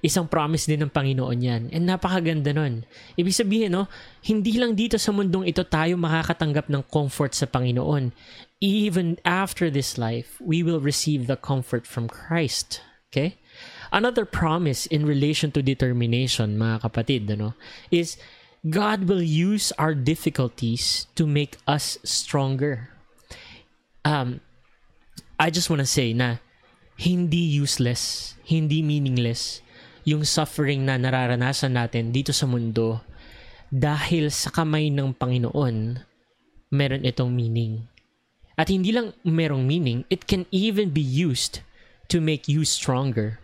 Isang 0.00 0.32
promise 0.32 0.64
din 0.64 0.80
ng 0.80 0.88
Panginoon 0.88 1.44
yan. 1.44 1.68
And 1.76 1.84
napakaganda 1.84 2.56
nun. 2.56 2.88
Ibig 3.20 3.36
sabihin, 3.36 3.76
no, 3.76 3.84
hindi 4.24 4.56
lang 4.56 4.72
dito 4.72 4.96
sa 4.96 5.12
mundong 5.12 5.44
ito 5.44 5.60
tayo 5.68 6.00
makakatanggap 6.00 6.72
ng 6.72 6.88
comfort 6.88 7.36
sa 7.36 7.44
Panginoon. 7.44 8.16
Even 8.64 9.20
after 9.28 9.68
this 9.68 10.00
life, 10.00 10.40
we 10.40 10.64
will 10.64 10.80
receive 10.80 11.28
the 11.28 11.36
comfort 11.36 11.84
from 11.84 12.08
Christ. 12.08 12.80
Okay? 13.12 13.36
Another 13.90 14.22
promise 14.22 14.86
in 14.86 15.02
relation 15.02 15.50
to 15.50 15.66
determination, 15.66 16.54
mga 16.54 16.86
kapatid, 16.86 17.26
ano, 17.26 17.58
is 17.90 18.14
God 18.62 19.10
will 19.10 19.22
use 19.22 19.74
our 19.82 19.98
difficulties 19.98 21.10
to 21.18 21.26
make 21.26 21.58
us 21.66 21.98
stronger. 22.06 22.94
Um, 24.06 24.40
I 25.42 25.50
just 25.50 25.68
want 25.68 25.82
to 25.82 25.90
say 25.90 26.14
na 26.14 26.38
hindi 27.00 27.40
useless, 27.40 28.36
hindi 28.46 28.78
meaningless 28.78 29.64
yung 30.06 30.22
suffering 30.22 30.86
na 30.86 30.94
nararanasan 31.00 31.74
natin 31.74 32.14
dito 32.14 32.30
sa 32.30 32.46
mundo 32.46 33.02
dahil 33.72 34.30
sa 34.30 34.54
kamay 34.54 34.92
ng 34.92 35.18
Panginoon, 35.18 36.04
meron 36.70 37.02
itong 37.02 37.34
meaning. 37.34 37.90
At 38.54 38.68
hindi 38.68 38.92
lang 38.92 39.16
merong 39.24 39.64
meaning, 39.64 40.04
it 40.12 40.28
can 40.30 40.44
even 40.52 40.92
be 40.92 41.02
used 41.02 41.64
to 42.12 42.20
make 42.20 42.46
you 42.46 42.62
stronger 42.62 43.40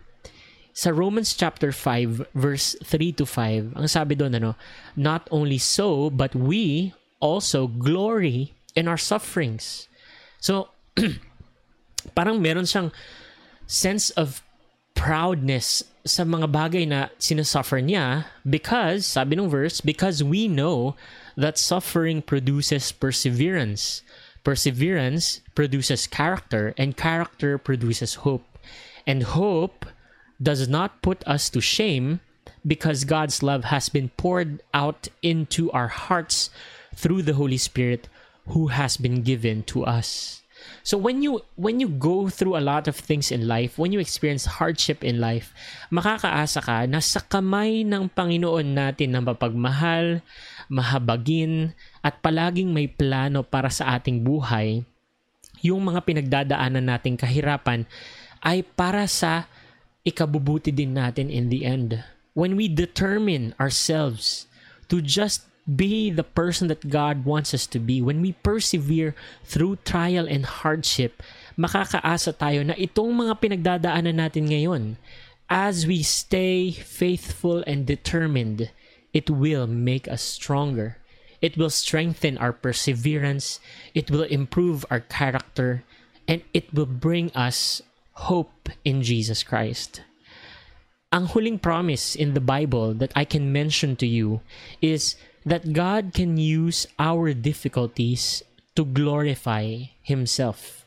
sa 0.77 0.93
Romans 0.93 1.33
chapter 1.33 1.73
5 1.73 2.37
verse 2.37 2.77
3 2.85 3.17
to 3.17 3.25
5, 3.25 3.73
ang 3.73 3.89
sabi 3.89 4.13
doon 4.13 4.37
ano, 4.37 4.53
not 4.93 5.25
only 5.33 5.57
so 5.57 6.13
but 6.13 6.37
we 6.37 6.93
also 7.17 7.65
glory 7.65 8.53
in 8.77 8.85
our 8.85 9.01
sufferings. 9.01 9.89
So 10.37 10.69
parang 12.17 12.45
meron 12.45 12.69
siyang 12.69 12.93
sense 13.65 14.13
of 14.13 14.45
proudness 14.93 15.81
sa 16.05 16.21
mga 16.21 16.45
bagay 16.45 16.85
na 16.85 17.09
sinasuffer 17.17 17.81
niya 17.81 18.29
because, 18.45 19.09
sabi 19.09 19.33
ng 19.33 19.49
verse, 19.49 19.81
because 19.81 20.21
we 20.21 20.45
know 20.45 20.93
that 21.33 21.57
suffering 21.57 22.21
produces 22.21 22.93
perseverance. 22.93 24.05
Perseverance 24.45 25.41
produces 25.57 26.05
character 26.05 26.77
and 26.77 26.93
character 26.93 27.57
produces 27.57 28.21
hope. 28.21 28.45
And 29.09 29.25
hope 29.25 29.89
does 30.41 30.67
not 30.67 31.01
put 31.01 31.25
us 31.27 31.49
to 31.49 31.61
shame 31.61 32.19
because 32.65 33.03
God's 33.03 33.41
love 33.41 33.65
has 33.71 33.89
been 33.89 34.09
poured 34.17 34.61
out 34.73 35.07
into 35.21 35.71
our 35.71 35.87
hearts 35.87 36.49
through 36.95 37.23
the 37.23 37.35
Holy 37.35 37.57
Spirit 37.57 38.07
who 38.49 38.67
has 38.67 38.97
been 38.97 39.21
given 39.21 39.63
to 39.71 39.83
us. 39.85 40.41
So 40.83 40.97
when 40.97 41.21
you 41.21 41.43
when 41.55 41.79
you 41.79 41.87
go 41.87 42.27
through 42.27 42.57
a 42.57 42.63
lot 42.63 42.87
of 42.87 42.97
things 42.97 43.29
in 43.31 43.47
life, 43.47 43.77
when 43.77 43.93
you 43.93 43.99
experience 43.99 44.57
hardship 44.57 45.03
in 45.03 45.21
life, 45.21 45.53
makakaasa 45.93 46.59
ka 46.63 46.77
na 46.89 46.99
sa 46.99 47.21
kamay 47.23 47.85
ng 47.85 48.09
Panginoon 48.11 48.75
natin 48.75 49.15
na 49.15 49.21
mapagmahal, 49.21 50.23
mahabagin, 50.67 51.75
at 52.01 52.19
palaging 52.23 52.73
may 52.73 52.87
plano 52.89 53.43
para 53.43 53.69
sa 53.69 53.95
ating 53.99 54.23
buhay, 54.23 54.83
yung 55.61 55.87
mga 55.87 56.03
pinagdadaanan 56.03 56.83
nating 56.83 57.19
kahirapan 57.19 57.83
ay 58.41 58.63
para 58.63 59.05
sa 59.09 59.49
ikabubuti 60.07 60.71
din 60.71 60.95
natin 60.95 61.27
in 61.27 61.51
the 61.51 61.67
end. 61.67 61.99
When 62.31 62.55
we 62.55 62.71
determine 62.71 63.51
ourselves 63.59 64.47
to 64.87 65.03
just 65.03 65.43
be 65.67 66.07
the 66.07 66.23
person 66.23 66.71
that 66.71 66.87
God 66.87 67.27
wants 67.27 67.51
us 67.51 67.67
to 67.75 67.79
be, 67.83 67.99
when 67.99 68.23
we 68.23 68.39
persevere 68.39 69.11
through 69.43 69.83
trial 69.83 70.23
and 70.23 70.47
hardship, 70.47 71.19
makakaasa 71.59 72.39
tayo 72.39 72.63
na 72.63 72.75
itong 72.79 73.11
mga 73.11 73.33
pinagdadaanan 73.43 74.15
natin 74.15 74.47
ngayon, 74.47 74.95
as 75.51 75.83
we 75.83 75.99
stay 75.99 76.71
faithful 76.71 77.67
and 77.67 77.83
determined, 77.83 78.71
it 79.11 79.27
will 79.27 79.67
make 79.67 80.07
us 80.07 80.23
stronger. 80.23 80.95
It 81.43 81.59
will 81.59 81.69
strengthen 81.69 82.39
our 82.39 82.55
perseverance, 82.55 83.59
it 83.93 84.09
will 84.09 84.25
improve 84.25 84.87
our 84.89 85.03
character, 85.03 85.83
and 86.27 86.41
it 86.53 86.73
will 86.73 86.89
bring 86.89 87.29
us 87.35 87.83
hope 88.25 88.69
in 88.83 89.05
Jesus 89.05 89.43
Christ. 89.43 90.01
Ang 91.13 91.31
huling 91.31 91.61
promise 91.61 92.15
in 92.17 92.33
the 92.33 92.43
Bible 92.43 92.93
that 92.97 93.13
I 93.15 93.23
can 93.23 93.53
mention 93.53 93.95
to 94.01 94.07
you 94.07 94.41
is 94.81 95.15
that 95.45 95.71
God 95.71 96.11
can 96.11 96.35
use 96.35 96.89
our 96.99 97.31
difficulties 97.31 98.43
to 98.75 98.83
glorify 98.83 99.93
Himself. 100.03 100.83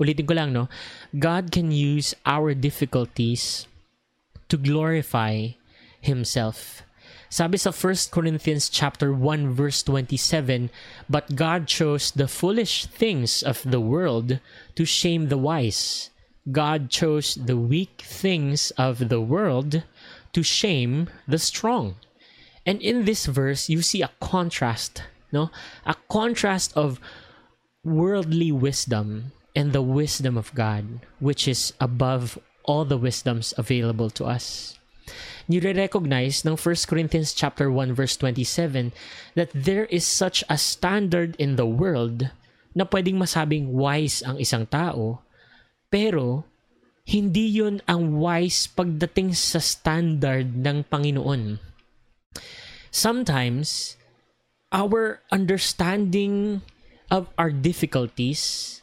Ulitin 0.00 0.26
ko 0.26 0.34
lang, 0.34 0.50
no? 0.56 0.66
God 1.12 1.52
can 1.52 1.70
use 1.70 2.16
our 2.26 2.56
difficulties 2.56 3.68
to 4.48 4.56
glorify 4.56 5.54
Himself. 6.00 6.82
Sabi 7.30 7.62
sa 7.62 7.70
1 7.70 8.10
Corinthians 8.10 8.66
chapter 8.66 9.14
1 9.14 9.54
verse 9.54 9.86
27, 9.86 10.66
But 11.06 11.38
God 11.38 11.70
chose 11.70 12.10
the 12.10 12.26
foolish 12.26 12.90
things 12.90 13.46
of 13.46 13.62
the 13.62 13.78
world 13.78 14.42
to 14.74 14.82
shame 14.82 15.30
the 15.30 15.38
wise. 15.38 16.10
God 16.52 16.90
chose 16.90 17.34
the 17.34 17.56
weak 17.56 18.02
things 18.02 18.70
of 18.76 19.08
the 19.08 19.20
world 19.20 19.82
to 20.32 20.42
shame 20.42 21.08
the 21.26 21.38
strong. 21.38 21.96
And 22.66 22.80
in 22.80 23.04
this 23.04 23.26
verse, 23.26 23.68
you 23.68 23.82
see 23.82 24.02
a 24.02 24.12
contrast, 24.20 25.02
no? 25.32 25.50
A 25.86 25.96
contrast 26.08 26.76
of 26.76 27.00
worldly 27.84 28.52
wisdom 28.52 29.32
and 29.56 29.72
the 29.72 29.82
wisdom 29.82 30.36
of 30.36 30.54
God, 30.54 31.00
which 31.18 31.48
is 31.48 31.72
above 31.80 32.38
all 32.64 32.84
the 32.84 32.98
wisdoms 32.98 33.54
available 33.56 34.10
to 34.10 34.24
us. 34.26 34.78
Nire-recognize 35.50 36.46
ng 36.46 36.54
1 36.54 36.86
Corinthians 36.86 37.34
chapter 37.34 37.66
1 37.66 37.90
verse 37.90 38.14
27 38.16 38.92
that 39.34 39.50
there 39.50 39.90
is 39.90 40.06
such 40.06 40.44
a 40.46 40.54
standard 40.54 41.34
in 41.42 41.56
the 41.56 41.66
world 41.66 42.30
na 42.74 42.86
pwedeng 42.86 43.18
masabing 43.18 43.74
wise 43.74 44.22
ang 44.22 44.38
isang 44.38 44.68
tao, 44.70 45.18
pero 45.90 46.46
hindi 47.04 47.50
yun 47.50 47.82
ang 47.90 48.16
wise 48.22 48.70
pagdating 48.70 49.34
sa 49.34 49.58
standard 49.58 50.54
ng 50.56 50.86
Panginoon 50.86 51.58
sometimes 52.94 53.98
our 54.70 55.20
understanding 55.34 56.62
of 57.10 57.26
our 57.34 57.50
difficulties 57.50 58.80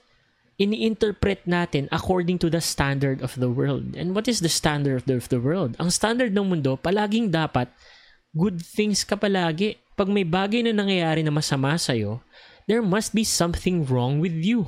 ini-interpret 0.58 1.46
natin 1.46 1.86
according 1.94 2.42
to 2.42 2.50
the 2.50 2.62
standard 2.62 3.22
of 3.22 3.38
the 3.38 3.50
world. 3.50 3.94
And 3.94 4.18
what 4.18 4.26
is 4.26 4.42
the 4.42 4.50
standard 4.50 4.98
of 4.98 5.06
the, 5.06 5.16
of 5.22 5.30
the 5.30 5.38
world? 5.38 5.78
Ang 5.78 5.94
standard 5.94 6.34
ng 6.34 6.50
mundo, 6.50 6.74
palaging 6.76 7.30
dapat 7.30 7.70
good 8.34 8.62
things 8.62 9.06
ka 9.06 9.16
palagi. 9.16 9.78
Pag 9.94 10.10
may 10.10 10.26
bagay 10.26 10.66
na 10.66 10.74
nangyayari 10.74 11.22
na 11.22 11.34
masama 11.34 11.78
sa'yo, 11.78 12.22
there 12.66 12.82
must 12.82 13.14
be 13.14 13.22
something 13.22 13.86
wrong 13.86 14.18
with 14.18 14.34
you. 14.34 14.66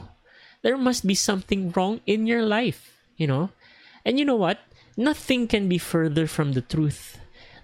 There 0.59 0.77
must 0.77 1.07
be 1.07 1.15
something 1.15 1.71
wrong 1.71 2.03
in 2.03 2.27
your 2.27 2.43
life, 2.43 2.91
you 3.15 3.27
know? 3.27 3.55
And 4.03 4.19
you 4.19 4.25
know 4.27 4.39
what? 4.39 4.59
Nothing 4.99 5.47
can 5.47 5.71
be 5.71 5.79
further 5.79 6.27
from 6.27 6.51
the 6.51 6.63
truth. 6.63 7.19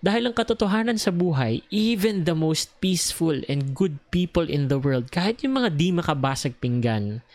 Dahil 0.05 0.29
ang 0.29 0.35
katotohanan 0.37 1.01
sa 1.01 1.09
buhay, 1.09 1.65
even 1.73 2.29
the 2.29 2.37
most 2.37 2.71
peaceful 2.77 3.41
and 3.49 3.73
good 3.73 3.97
people 4.13 4.45
in 4.45 4.69
the 4.69 4.77
world, 4.77 5.09
kahit 5.09 5.41
yung 5.41 5.57
mga 5.57 5.75
di 5.75 5.89
makabasag 5.89 6.61
pinggan, 6.61 7.25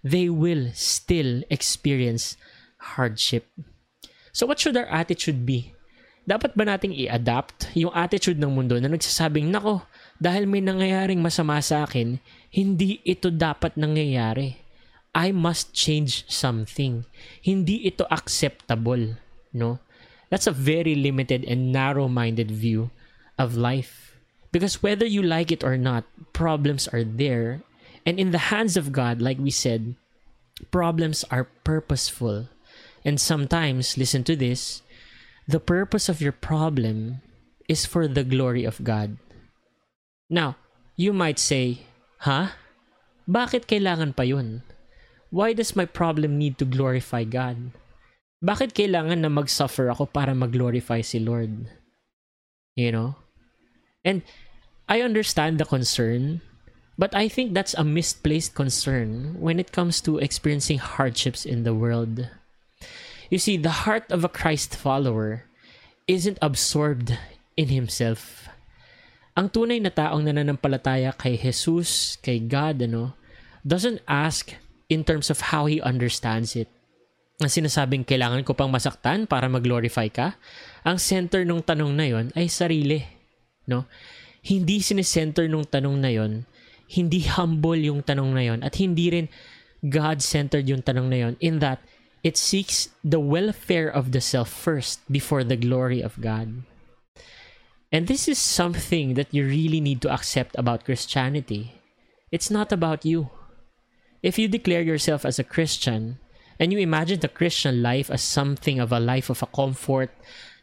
they 0.00 0.32
will 0.32 0.72
still 0.72 1.44
experience 1.52 2.40
hardship. 2.96 3.46
So 4.32 4.48
what 4.48 4.58
should 4.58 4.74
our 4.80 4.88
attitude 4.88 5.44
be? 5.44 5.76
Dapat 6.24 6.56
ba 6.56 6.64
nating 6.64 6.96
i-adapt 6.96 7.68
yung 7.76 7.92
attitude 7.92 8.40
ng 8.40 8.48
mundo 8.48 8.80
na 8.80 8.88
nagsasabing, 8.88 9.52
nako, 9.52 9.84
dahil 10.16 10.48
may 10.48 10.64
nangyayaring 10.64 11.20
masama 11.20 11.60
sa 11.60 11.84
akin, 11.84 12.16
hindi 12.48 13.04
ito 13.04 13.28
dapat 13.28 13.76
nangyayari. 13.76 14.63
I 15.14 15.30
must 15.30 15.72
change 15.72 16.26
something. 16.26 17.06
Hindi 17.40 17.86
ito 17.86 18.04
acceptable, 18.10 19.16
no? 19.54 19.78
That's 20.28 20.50
a 20.50 20.54
very 20.54 20.94
limited 20.98 21.44
and 21.46 21.70
narrow 21.70 22.08
minded 22.08 22.50
view 22.50 22.90
of 23.38 23.54
life. 23.54 24.18
Because 24.50 24.82
whether 24.82 25.06
you 25.06 25.22
like 25.22 25.50
it 25.50 25.62
or 25.62 25.78
not, 25.78 26.04
problems 26.32 26.86
are 26.88 27.04
there. 27.04 27.62
And 28.06 28.18
in 28.18 28.30
the 28.30 28.50
hands 28.50 28.76
of 28.76 28.92
God, 28.92 29.22
like 29.22 29.38
we 29.38 29.50
said, 29.50 29.94
problems 30.70 31.24
are 31.30 31.50
purposeful. 31.62 32.50
And 33.04 33.20
sometimes, 33.20 33.98
listen 33.98 34.24
to 34.24 34.36
this, 34.36 34.82
the 35.46 35.60
purpose 35.60 36.08
of 36.08 36.20
your 36.20 36.32
problem 36.32 37.20
is 37.68 37.86
for 37.86 38.08
the 38.08 38.24
glory 38.24 38.64
of 38.64 38.82
God. 38.82 39.18
Now, 40.30 40.56
you 40.96 41.12
might 41.12 41.38
say, 41.38 41.86
huh? 42.24 42.56
Bakit 43.28 43.68
kailangan 43.68 44.16
pa 44.16 44.22
yun? 44.22 44.62
Why 45.30 45.52
does 45.52 45.76
my 45.76 45.84
problem 45.84 46.38
need 46.38 46.58
to 46.58 46.64
glorify 46.64 47.24
God? 47.24 47.72
bakit 48.44 48.76
kailangan 48.76 49.24
na 49.24 49.32
mag-suffer 49.32 49.88
ako 49.88 50.04
para 50.04 50.36
mag-glorify 50.36 51.00
si 51.00 51.16
Lord? 51.16 51.64
You 52.76 52.92
know? 52.92 53.16
And 54.04 54.20
I 54.84 55.00
understand 55.00 55.56
the 55.56 55.64
concern, 55.64 56.44
but 57.00 57.16
I 57.16 57.32
think 57.32 57.56
that's 57.56 57.72
a 57.72 57.82
misplaced 57.82 58.52
concern 58.52 59.40
when 59.40 59.56
it 59.56 59.72
comes 59.72 60.04
to 60.04 60.20
experiencing 60.20 60.76
hardships 60.76 61.48
in 61.48 61.64
the 61.64 61.72
world. 61.72 62.28
You 63.32 63.40
see, 63.40 63.56
the 63.56 63.88
heart 63.88 64.04
of 64.12 64.22
a 64.22 64.30
Christ 64.32 64.76
follower 64.76 65.48
isn't 66.04 66.36
absorbed 66.44 67.16
in 67.56 67.72
himself. 67.72 68.44
Ang 69.34 69.48
tunay 69.50 69.80
na 69.80 69.88
taong 69.88 70.28
nananampalataya 70.28 71.16
kay 71.16 71.40
Jesus, 71.40 72.20
kay 72.20 72.38
God, 72.38 72.84
ano, 72.84 73.16
doesn't 73.64 74.04
ask 74.04 74.52
in 74.94 75.02
terms 75.02 75.26
of 75.26 75.50
how 75.50 75.66
he 75.66 75.82
understands 75.82 76.54
it 76.54 76.70
ang 77.42 77.50
sinasabing 77.50 78.06
kailangan 78.06 78.46
ko 78.46 78.54
pang 78.54 78.70
masaktan 78.70 79.26
para 79.26 79.50
mag-glorify 79.50 80.06
ka, 80.06 80.38
ang 80.86 81.02
center 81.02 81.42
ng 81.42 81.66
tanong 81.66 81.90
na 81.90 82.06
yon 82.06 82.26
ay 82.38 82.46
sarili. 82.46 83.02
No? 83.66 83.90
Hindi 84.46 84.78
sinesenter 84.78 85.50
ng 85.50 85.66
tanong 85.66 85.98
na 85.98 86.14
yon, 86.14 86.46
hindi 86.94 87.26
humble 87.26 87.80
yung 87.80 88.06
tanong 88.06 88.30
na 88.30 88.44
yon, 88.46 88.60
at 88.62 88.78
hindi 88.78 89.10
rin 89.10 89.26
God-centered 89.82 90.68
yung 90.70 90.86
tanong 90.86 91.08
na 91.10 91.18
yon 91.26 91.34
in 91.42 91.58
that 91.58 91.82
it 92.22 92.38
seeks 92.38 92.94
the 93.02 93.20
welfare 93.20 93.90
of 93.90 94.14
the 94.14 94.22
self 94.22 94.46
first 94.46 95.02
before 95.10 95.42
the 95.42 95.58
glory 95.58 95.98
of 95.98 96.14
God. 96.22 96.62
And 97.90 98.06
this 98.06 98.30
is 98.30 98.38
something 98.38 99.14
that 99.14 99.30
you 99.34 99.46
really 99.46 99.82
need 99.82 100.02
to 100.06 100.10
accept 100.10 100.54
about 100.54 100.86
Christianity. 100.86 101.82
It's 102.30 102.50
not 102.50 102.70
about 102.70 103.02
you. 103.06 103.30
If 104.24 104.40
you 104.40 104.48
declare 104.48 104.80
yourself 104.80 105.28
as 105.28 105.38
a 105.38 105.44
Christian, 105.44 106.16
and 106.58 106.72
you 106.72 106.78
imagine 106.78 107.20
the 107.20 107.28
Christian 107.28 107.82
life 107.84 108.08
as 108.08 108.24
something 108.24 108.80
of 108.80 108.88
a 108.90 108.98
life 108.98 109.28
of 109.28 109.42
a 109.42 109.52
comfort, 109.52 110.08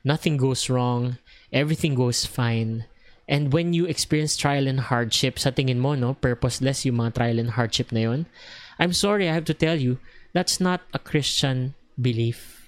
nothing 0.03 0.35
goes 0.35 0.65
wrong, 0.65 1.21
everything 1.53 1.93
goes 1.93 2.25
fine. 2.25 2.89
And 3.29 3.53
when 3.53 3.77
you 3.77 3.85
experience 3.85 4.35
trial 4.35 4.65
and 4.65 4.79
hardship, 4.89 5.37
sa 5.37 5.53
tingin 5.53 5.77
mo, 5.77 5.93
no, 5.93 6.17
purposeless 6.17 6.89
yung 6.89 6.97
mga 7.05 7.13
trial 7.13 7.37
and 7.37 7.53
hardship 7.53 7.93
na 7.93 8.09
yun, 8.09 8.25
I'm 8.81 8.97
sorry, 8.97 9.29
I 9.29 9.37
have 9.37 9.45
to 9.45 9.53
tell 9.53 9.77
you, 9.77 10.01
that's 10.33 10.57
not 10.57 10.81
a 10.91 10.97
Christian 10.97 11.77
belief. 12.01 12.65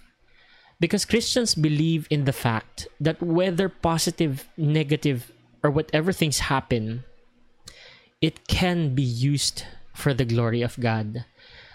Because 0.79 1.10
Christians 1.10 1.58
believe 1.58 2.06
in 2.13 2.29
the 2.29 2.38
fact 2.38 2.86
that 3.01 3.17
whether 3.17 3.65
positive, 3.65 4.45
negative, 4.62 5.34
or 5.65 5.73
whatever 5.73 6.13
things 6.13 6.53
happen, 6.53 7.01
it 8.21 8.45
can 8.47 8.93
be 8.93 9.01
used 9.01 9.65
for 9.93 10.12
the 10.12 10.25
glory 10.25 10.65
of 10.65 10.75
God. 10.82 11.23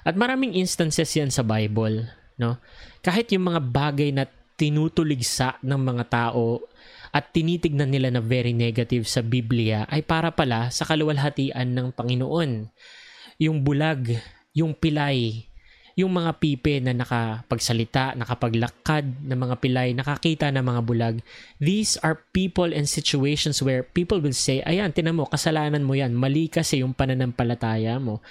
At 0.02 0.18
maraming 0.18 0.58
instances 0.58 1.14
yan 1.14 1.30
sa 1.30 1.46
Bible, 1.46 2.10
no? 2.36 2.58
Kahit 3.00 3.30
yung 3.32 3.48
mga 3.48 3.60
bagay 3.62 4.10
na 4.10 4.26
tinutuligsa 4.58 5.56
ng 5.62 5.78
mga 5.78 6.04
tao 6.10 6.66
at 7.14 7.30
tinitignan 7.30 7.88
nila 7.88 8.10
na 8.12 8.20
very 8.20 8.50
negative 8.52 9.06
sa 9.06 9.22
Biblia 9.22 9.86
ay 9.88 10.02
para 10.02 10.34
pala 10.34 10.68
sa 10.68 10.84
kaluwalhatian 10.84 11.70
ng 11.72 11.94
Panginoon. 11.94 12.68
Yung 13.38 13.62
bulag, 13.62 14.18
yung 14.50 14.74
pilay, 14.74 15.46
yung 15.98 16.14
mga 16.14 16.38
pipe 16.38 16.78
na 16.78 16.94
nakapagsalita, 16.94 18.14
nakapaglakad 18.14 19.18
ng 19.18 19.34
mga 19.34 19.54
pilay, 19.58 19.90
nakakita 19.98 20.46
ng 20.54 20.62
mga 20.62 20.80
bulag. 20.86 21.16
These 21.58 21.98
are 22.06 22.22
people 22.30 22.70
and 22.70 22.86
situations 22.86 23.58
where 23.58 23.82
people 23.82 24.22
will 24.22 24.36
say, 24.36 24.62
ayan, 24.62 24.94
tinan 24.94 25.18
mo, 25.18 25.26
kasalanan 25.26 25.82
mo 25.82 25.98
yan, 25.98 26.14
mali 26.14 26.46
kasi 26.46 26.86
yung 26.86 26.94
pananampalataya 26.94 27.98
mo. 27.98 28.22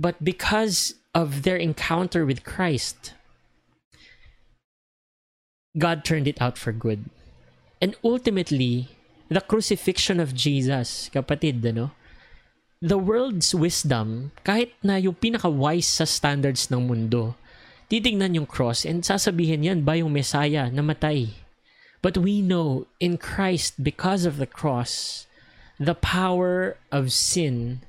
But 0.00 0.16
because 0.24 0.96
of 1.12 1.44
their 1.44 1.60
encounter 1.60 2.24
with 2.24 2.40
Christ, 2.40 3.12
God 5.76 6.08
turned 6.08 6.24
it 6.24 6.40
out 6.40 6.56
for 6.56 6.72
good. 6.72 7.12
And 7.84 8.00
ultimately, 8.00 8.96
the 9.28 9.44
crucifixion 9.44 10.24
of 10.24 10.32
Jesus, 10.32 11.12
kapatid, 11.12 11.60
ano? 11.68 11.92
The 12.84 13.00
world's 13.00 13.56
wisdom, 13.56 14.36
kahit 14.44 14.76
na 14.84 15.00
yung 15.00 15.16
pinaka-wise 15.16 15.88
sa 15.88 16.04
standards 16.04 16.68
ng 16.68 16.84
mundo, 16.84 17.32
titignan 17.88 18.36
yung 18.36 18.44
cross 18.44 18.84
and 18.84 19.00
sasabihin 19.00 19.64
yan 19.64 19.88
ba 19.88 19.96
yung 19.96 20.12
Messiah 20.12 20.68
namatay. 20.68 21.32
But 22.04 22.20
we 22.20 22.44
know 22.44 22.84
in 23.00 23.16
Christ, 23.16 23.80
because 23.80 24.28
of 24.28 24.36
the 24.36 24.44
cross, 24.44 25.24
the 25.80 25.96
power 25.96 26.76
of 26.92 27.08
sin 27.08 27.80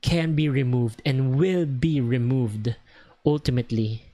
can 0.00 0.32
be 0.32 0.48
removed 0.48 1.04
and 1.04 1.36
will 1.36 1.68
be 1.68 2.00
removed 2.00 2.72
ultimately 3.28 4.08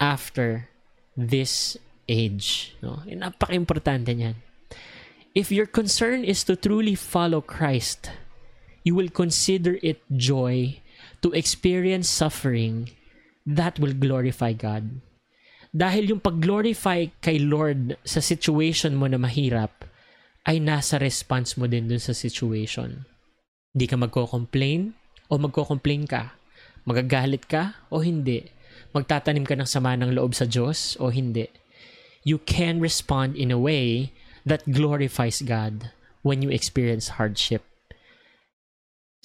after 0.00 0.72
this 1.12 1.76
age. 2.08 2.72
No? 2.80 3.04
Napaka-importante 3.04 4.16
niyan. 4.16 4.40
If 5.36 5.52
your 5.52 5.68
concern 5.68 6.24
is 6.24 6.40
to 6.48 6.56
truly 6.56 6.96
follow 6.96 7.44
Christ, 7.44 8.08
you 8.86 8.94
will 8.94 9.10
consider 9.10 9.82
it 9.82 9.98
joy 10.14 10.78
to 11.18 11.34
experience 11.34 12.06
suffering 12.06 12.94
that 13.42 13.82
will 13.82 13.90
glorify 13.90 14.54
God. 14.54 15.02
Dahil 15.74 16.14
yung 16.14 16.22
pag-glorify 16.22 17.10
kay 17.18 17.42
Lord 17.42 17.98
sa 18.06 18.22
situation 18.22 18.94
mo 18.94 19.10
na 19.10 19.18
mahirap 19.18 19.84
ay 20.46 20.62
nasa 20.62 21.02
response 21.02 21.58
mo 21.58 21.66
din 21.66 21.90
dun 21.90 21.98
sa 21.98 22.14
situation. 22.14 23.02
Hindi 23.74 23.86
ka 23.90 23.98
magko-complain 23.98 24.94
o 25.26 25.34
magko-complain 25.34 26.06
ka. 26.06 26.38
Magagalit 26.86 27.50
ka 27.50 27.74
o 27.90 27.98
hindi. 27.98 28.46
Magtatanim 28.94 29.42
ka 29.42 29.58
ng 29.58 29.66
sama 29.66 29.98
ng 29.98 30.14
loob 30.14 30.38
sa 30.38 30.46
Diyos 30.46 30.94
o 31.02 31.10
hindi. 31.10 31.50
You 32.22 32.38
can 32.38 32.78
respond 32.78 33.34
in 33.34 33.50
a 33.50 33.58
way 33.58 34.14
that 34.46 34.62
glorifies 34.70 35.42
God 35.42 35.90
when 36.22 36.40
you 36.40 36.54
experience 36.54 37.18
hardship. 37.18 37.66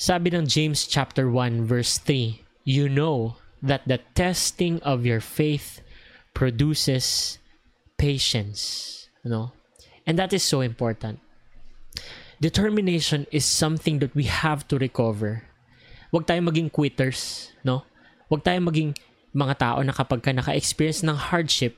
Sabi 0.01 0.33
ng 0.33 0.49
James 0.49 0.89
chapter 0.89 1.29
1 1.29 1.69
verse 1.69 2.01
3, 2.01 2.41
you 2.65 2.89
know 2.89 3.37
that 3.61 3.85
the 3.85 4.01
testing 4.17 4.81
of 4.81 5.05
your 5.05 5.21
faith 5.21 5.77
produces 6.33 7.37
patience, 8.01 9.05
no? 9.21 9.53
And 10.09 10.17
that 10.17 10.33
is 10.33 10.41
so 10.41 10.65
important. 10.65 11.21
Determination 12.41 13.29
is 13.29 13.45
something 13.45 14.01
that 14.01 14.17
we 14.17 14.25
have 14.25 14.65
to 14.73 14.81
recover. 14.81 15.45
Huwag 16.09 16.25
tayong 16.25 16.49
maging 16.49 16.73
quitters, 16.73 17.53
no? 17.61 17.85
Huwag 18.25 18.41
tayong 18.41 18.73
maging 18.73 18.91
mga 19.37 19.61
tao 19.61 19.85
na 19.85 19.93
kapag 19.93 20.25
ka 20.25 20.33
naka-experience 20.33 21.05
ng 21.05 21.29
hardship, 21.29 21.77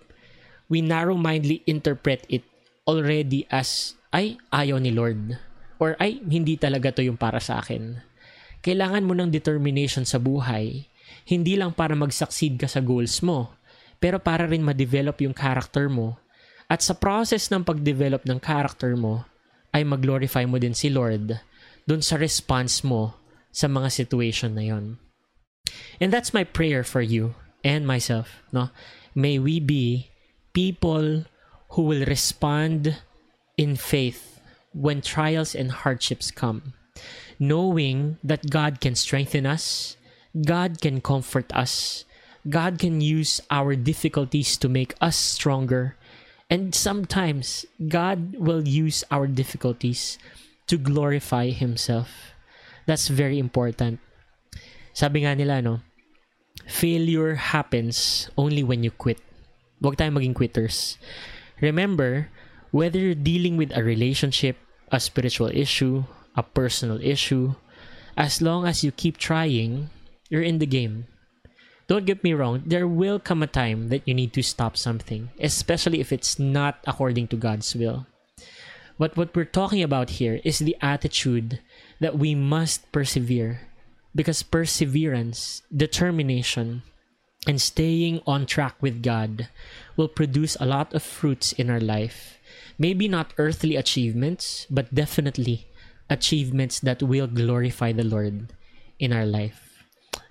we 0.72 0.80
narrow-mindedly 0.80 1.60
interpret 1.68 2.24
it 2.32 2.48
already 2.88 3.44
as, 3.52 4.00
ay, 4.16 4.40
ayaw 4.56 4.80
ni 4.80 4.96
Lord. 4.96 5.36
Or, 5.76 6.00
ay, 6.00 6.24
hindi 6.24 6.56
talaga 6.56 6.96
to 6.96 7.04
yung 7.04 7.20
para 7.20 7.44
sa 7.44 7.60
akin. 7.60 8.13
Kailangan 8.64 9.04
mo 9.04 9.12
ng 9.12 9.28
determination 9.28 10.08
sa 10.08 10.18
buhay, 10.24 10.88
hindi 11.28 11.60
lang 11.60 11.76
para 11.76 11.94
mag-succeed 12.00 12.56
ka 12.56 12.68
sa 12.72 12.80
goals 12.80 13.20
mo, 13.20 13.60
pero 14.00 14.24
para 14.24 14.48
rin 14.48 14.64
ma-develop 14.64 15.20
yung 15.20 15.36
character 15.36 15.92
mo. 15.92 16.16
At 16.72 16.80
sa 16.80 16.96
process 16.96 17.52
ng 17.52 17.68
pag-develop 17.68 18.24
ng 18.24 18.40
character 18.40 18.96
mo, 18.96 19.28
ay 19.76 19.84
mag-glorify 19.84 20.48
mo 20.48 20.62
din 20.62 20.72
si 20.72 20.88
Lord 20.88 21.36
dun 21.84 22.00
sa 22.00 22.16
response 22.16 22.88
mo 22.88 23.20
sa 23.52 23.68
mga 23.68 23.90
situation 23.92 24.56
na 24.56 24.64
yon. 24.64 24.96
And 26.00 26.14
that's 26.14 26.32
my 26.32 26.48
prayer 26.48 26.88
for 26.88 27.04
you 27.04 27.36
and 27.68 27.84
myself, 27.84 28.42
no? 28.56 28.72
May 29.14 29.38
we 29.38 29.60
be 29.60 30.10
people 30.56 31.26
who 31.76 31.82
will 31.84 32.06
respond 32.06 32.98
in 33.58 33.76
faith 33.76 34.40
when 34.74 35.02
trials 35.02 35.54
and 35.54 35.84
hardships 35.84 36.30
come, 36.34 36.74
knowing 37.40 38.18
that 38.24 38.50
God 38.50 38.82
can 38.82 38.96
strengthen 38.96 39.46
us, 39.46 39.98
God 40.34 40.82
can 40.82 41.02
comfort 41.02 41.52
us, 41.54 42.06
God 42.50 42.80
can 42.80 43.00
use 43.00 43.40
our 43.50 43.76
difficulties 43.76 44.58
to 44.58 44.68
make 44.68 44.96
us 45.00 45.16
stronger, 45.16 45.96
and 46.50 46.76
sometimes 46.76 47.66
God 47.88 48.36
will 48.36 48.68
use 48.68 49.04
our 49.12 49.28
difficulties 49.28 50.18
to 50.68 50.78
glorify 50.78 51.50
Himself. 51.50 52.36
That's 52.86 53.08
very 53.08 53.40
important. 53.40 54.00
Sabi 54.94 55.24
nga 55.24 55.36
nila, 55.36 55.62
no? 55.62 55.80
Failure 56.68 57.36
happens 57.36 58.30
only 58.38 58.64
when 58.64 58.84
you 58.84 58.92
quit. 58.92 59.20
Huwag 59.82 59.98
tayong 59.98 60.16
maging 60.16 60.38
quitters. 60.38 60.96
Remember, 61.60 62.30
whether 62.72 63.00
you're 63.00 63.18
dealing 63.18 63.58
with 63.58 63.72
a 63.76 63.84
relationship, 63.84 64.56
a 64.92 65.00
spiritual 65.00 65.52
issue, 65.52 66.04
a 66.36 66.44
personal 66.44 67.00
issue, 67.02 67.56
as 68.18 68.42
long 68.42 68.66
as 68.66 68.84
you 68.84 68.92
keep 68.92 69.18
trying, 69.18 69.90
you're 70.30 70.42
in 70.42 70.60
the 70.60 70.66
game. 70.66 71.06
Don't 71.88 72.06
get 72.06 72.24
me 72.24 72.34
wrong, 72.34 72.64
there 72.66 72.88
will 72.88 73.20
come 73.20 73.44
a 73.44 73.48
time 73.48 73.90
that 73.90 74.08
you 74.08 74.14
need 74.14 74.34
to 74.34 74.44
stop 74.44 74.78
something, 74.78 75.30
especially 75.40 76.00
if 76.00 76.12
it's 76.12 76.40
not 76.40 76.80
according 76.88 77.28
to 77.30 77.36
God's 77.36 77.76
will. 77.76 78.08
But 78.98 79.18
what 79.18 79.36
we're 79.36 79.46
talking 79.46 79.84
about 79.84 80.22
here 80.22 80.40
is 80.44 80.60
the 80.60 80.78
attitude 80.82 81.60
that 82.00 82.18
we 82.18 82.36
must 82.36 82.90
persevere 82.92 83.68
because 84.16 84.44
perseverance, 84.44 85.64
determination, 85.76 86.84
and 87.48 87.62
staying 87.62 88.22
on 88.26 88.46
track 88.46 88.76
with 88.80 89.04
God 89.04 89.50
will 89.98 90.08
produce 90.08 90.56
a 90.60 90.66
lot 90.66 90.94
of 90.94 91.04
fruits 91.04 91.52
in 91.54 91.70
our 91.70 91.82
life. 91.82 92.40
Maybe 92.78 93.08
not 93.08 93.34
earthly 93.38 93.76
achievements, 93.76 94.66
but 94.70 94.94
definitely 94.94 95.68
achievements 96.14 96.78
that 96.86 97.02
will 97.02 97.26
glorify 97.26 97.90
the 97.92 98.06
Lord 98.06 98.54
in 99.02 99.10
our 99.10 99.26
life. 99.26 99.74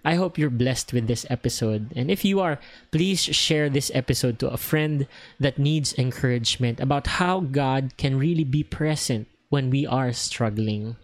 I 0.06 0.14
hope 0.14 0.38
you're 0.38 0.50
blessed 0.50 0.92
with 0.94 1.06
this 1.06 1.26
episode. 1.30 1.90
And 1.94 2.10
if 2.10 2.24
you 2.24 2.38
are, 2.38 2.58
please 2.90 3.22
share 3.22 3.70
this 3.70 3.90
episode 3.94 4.38
to 4.40 4.50
a 4.50 4.58
friend 4.58 5.06
that 5.38 5.58
needs 5.58 5.94
encouragement 5.94 6.78
about 6.78 7.18
how 7.22 7.40
God 7.40 7.94
can 7.98 8.18
really 8.18 8.46
be 8.46 8.62
present 8.62 9.26
when 9.50 9.70
we 9.70 9.86
are 9.86 10.10
struggling. 10.14 10.96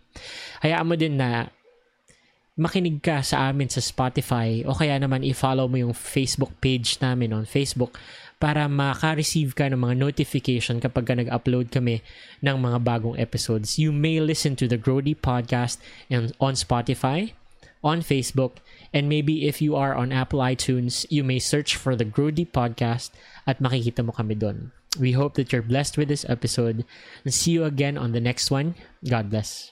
Hayaan 0.63 0.87
mo 0.87 0.97
din 0.99 1.19
na 1.19 1.51
makinig 2.59 2.99
ka 3.07 3.23
sa 3.23 3.55
amin 3.55 3.71
sa 3.71 3.79
Spotify 3.79 4.67
o 4.67 4.75
kaya 4.75 4.99
naman 4.99 5.23
i-follow 5.23 5.71
mo 5.71 5.79
yung 5.79 5.95
Facebook 5.95 6.59
page 6.59 6.99
namin 6.99 7.31
on 7.31 7.47
Facebook 7.47 7.95
para 8.39 8.71
maka-receive 8.71 9.55
ka 9.55 9.67
ng 9.67 9.83
mga 9.83 9.99
notification 9.99 10.79
kapag 10.79 11.11
ka 11.11 11.15
nag-upload 11.19 11.75
kami 11.75 12.07
ng 12.39 12.57
mga 12.57 12.79
bagong 12.87 13.19
episodes. 13.19 13.83
You 13.83 13.91
may 13.91 14.23
listen 14.23 14.55
to 14.63 14.71
the 14.71 14.79
Grody 14.79 15.19
Podcast 15.19 15.83
on 16.11 16.55
Spotify, 16.55 17.35
on 17.83 18.03
Facebook, 18.03 18.63
and 18.95 19.11
maybe 19.11 19.51
if 19.51 19.59
you 19.59 19.75
are 19.75 19.95
on 19.95 20.15
Apple 20.15 20.39
iTunes, 20.39 21.05
you 21.11 21.27
may 21.27 21.43
search 21.43 21.75
for 21.75 21.99
the 21.99 22.07
Grody 22.07 22.47
Podcast 22.47 23.11
at 23.43 23.59
makikita 23.59 24.07
mo 24.07 24.15
kami 24.15 24.39
doon. 24.39 24.71
We 24.99 25.13
hope 25.13 25.35
that 25.35 25.53
you're 25.53 25.67
blessed 25.67 25.99
with 25.99 26.09
this 26.09 26.25
episode 26.31 26.87
and 27.23 27.35
see 27.35 27.53
you 27.53 27.67
again 27.67 27.99
on 27.99 28.15
the 28.15 28.23
next 28.23 28.51
one. 28.51 28.75
God 29.05 29.31
bless. 29.31 29.71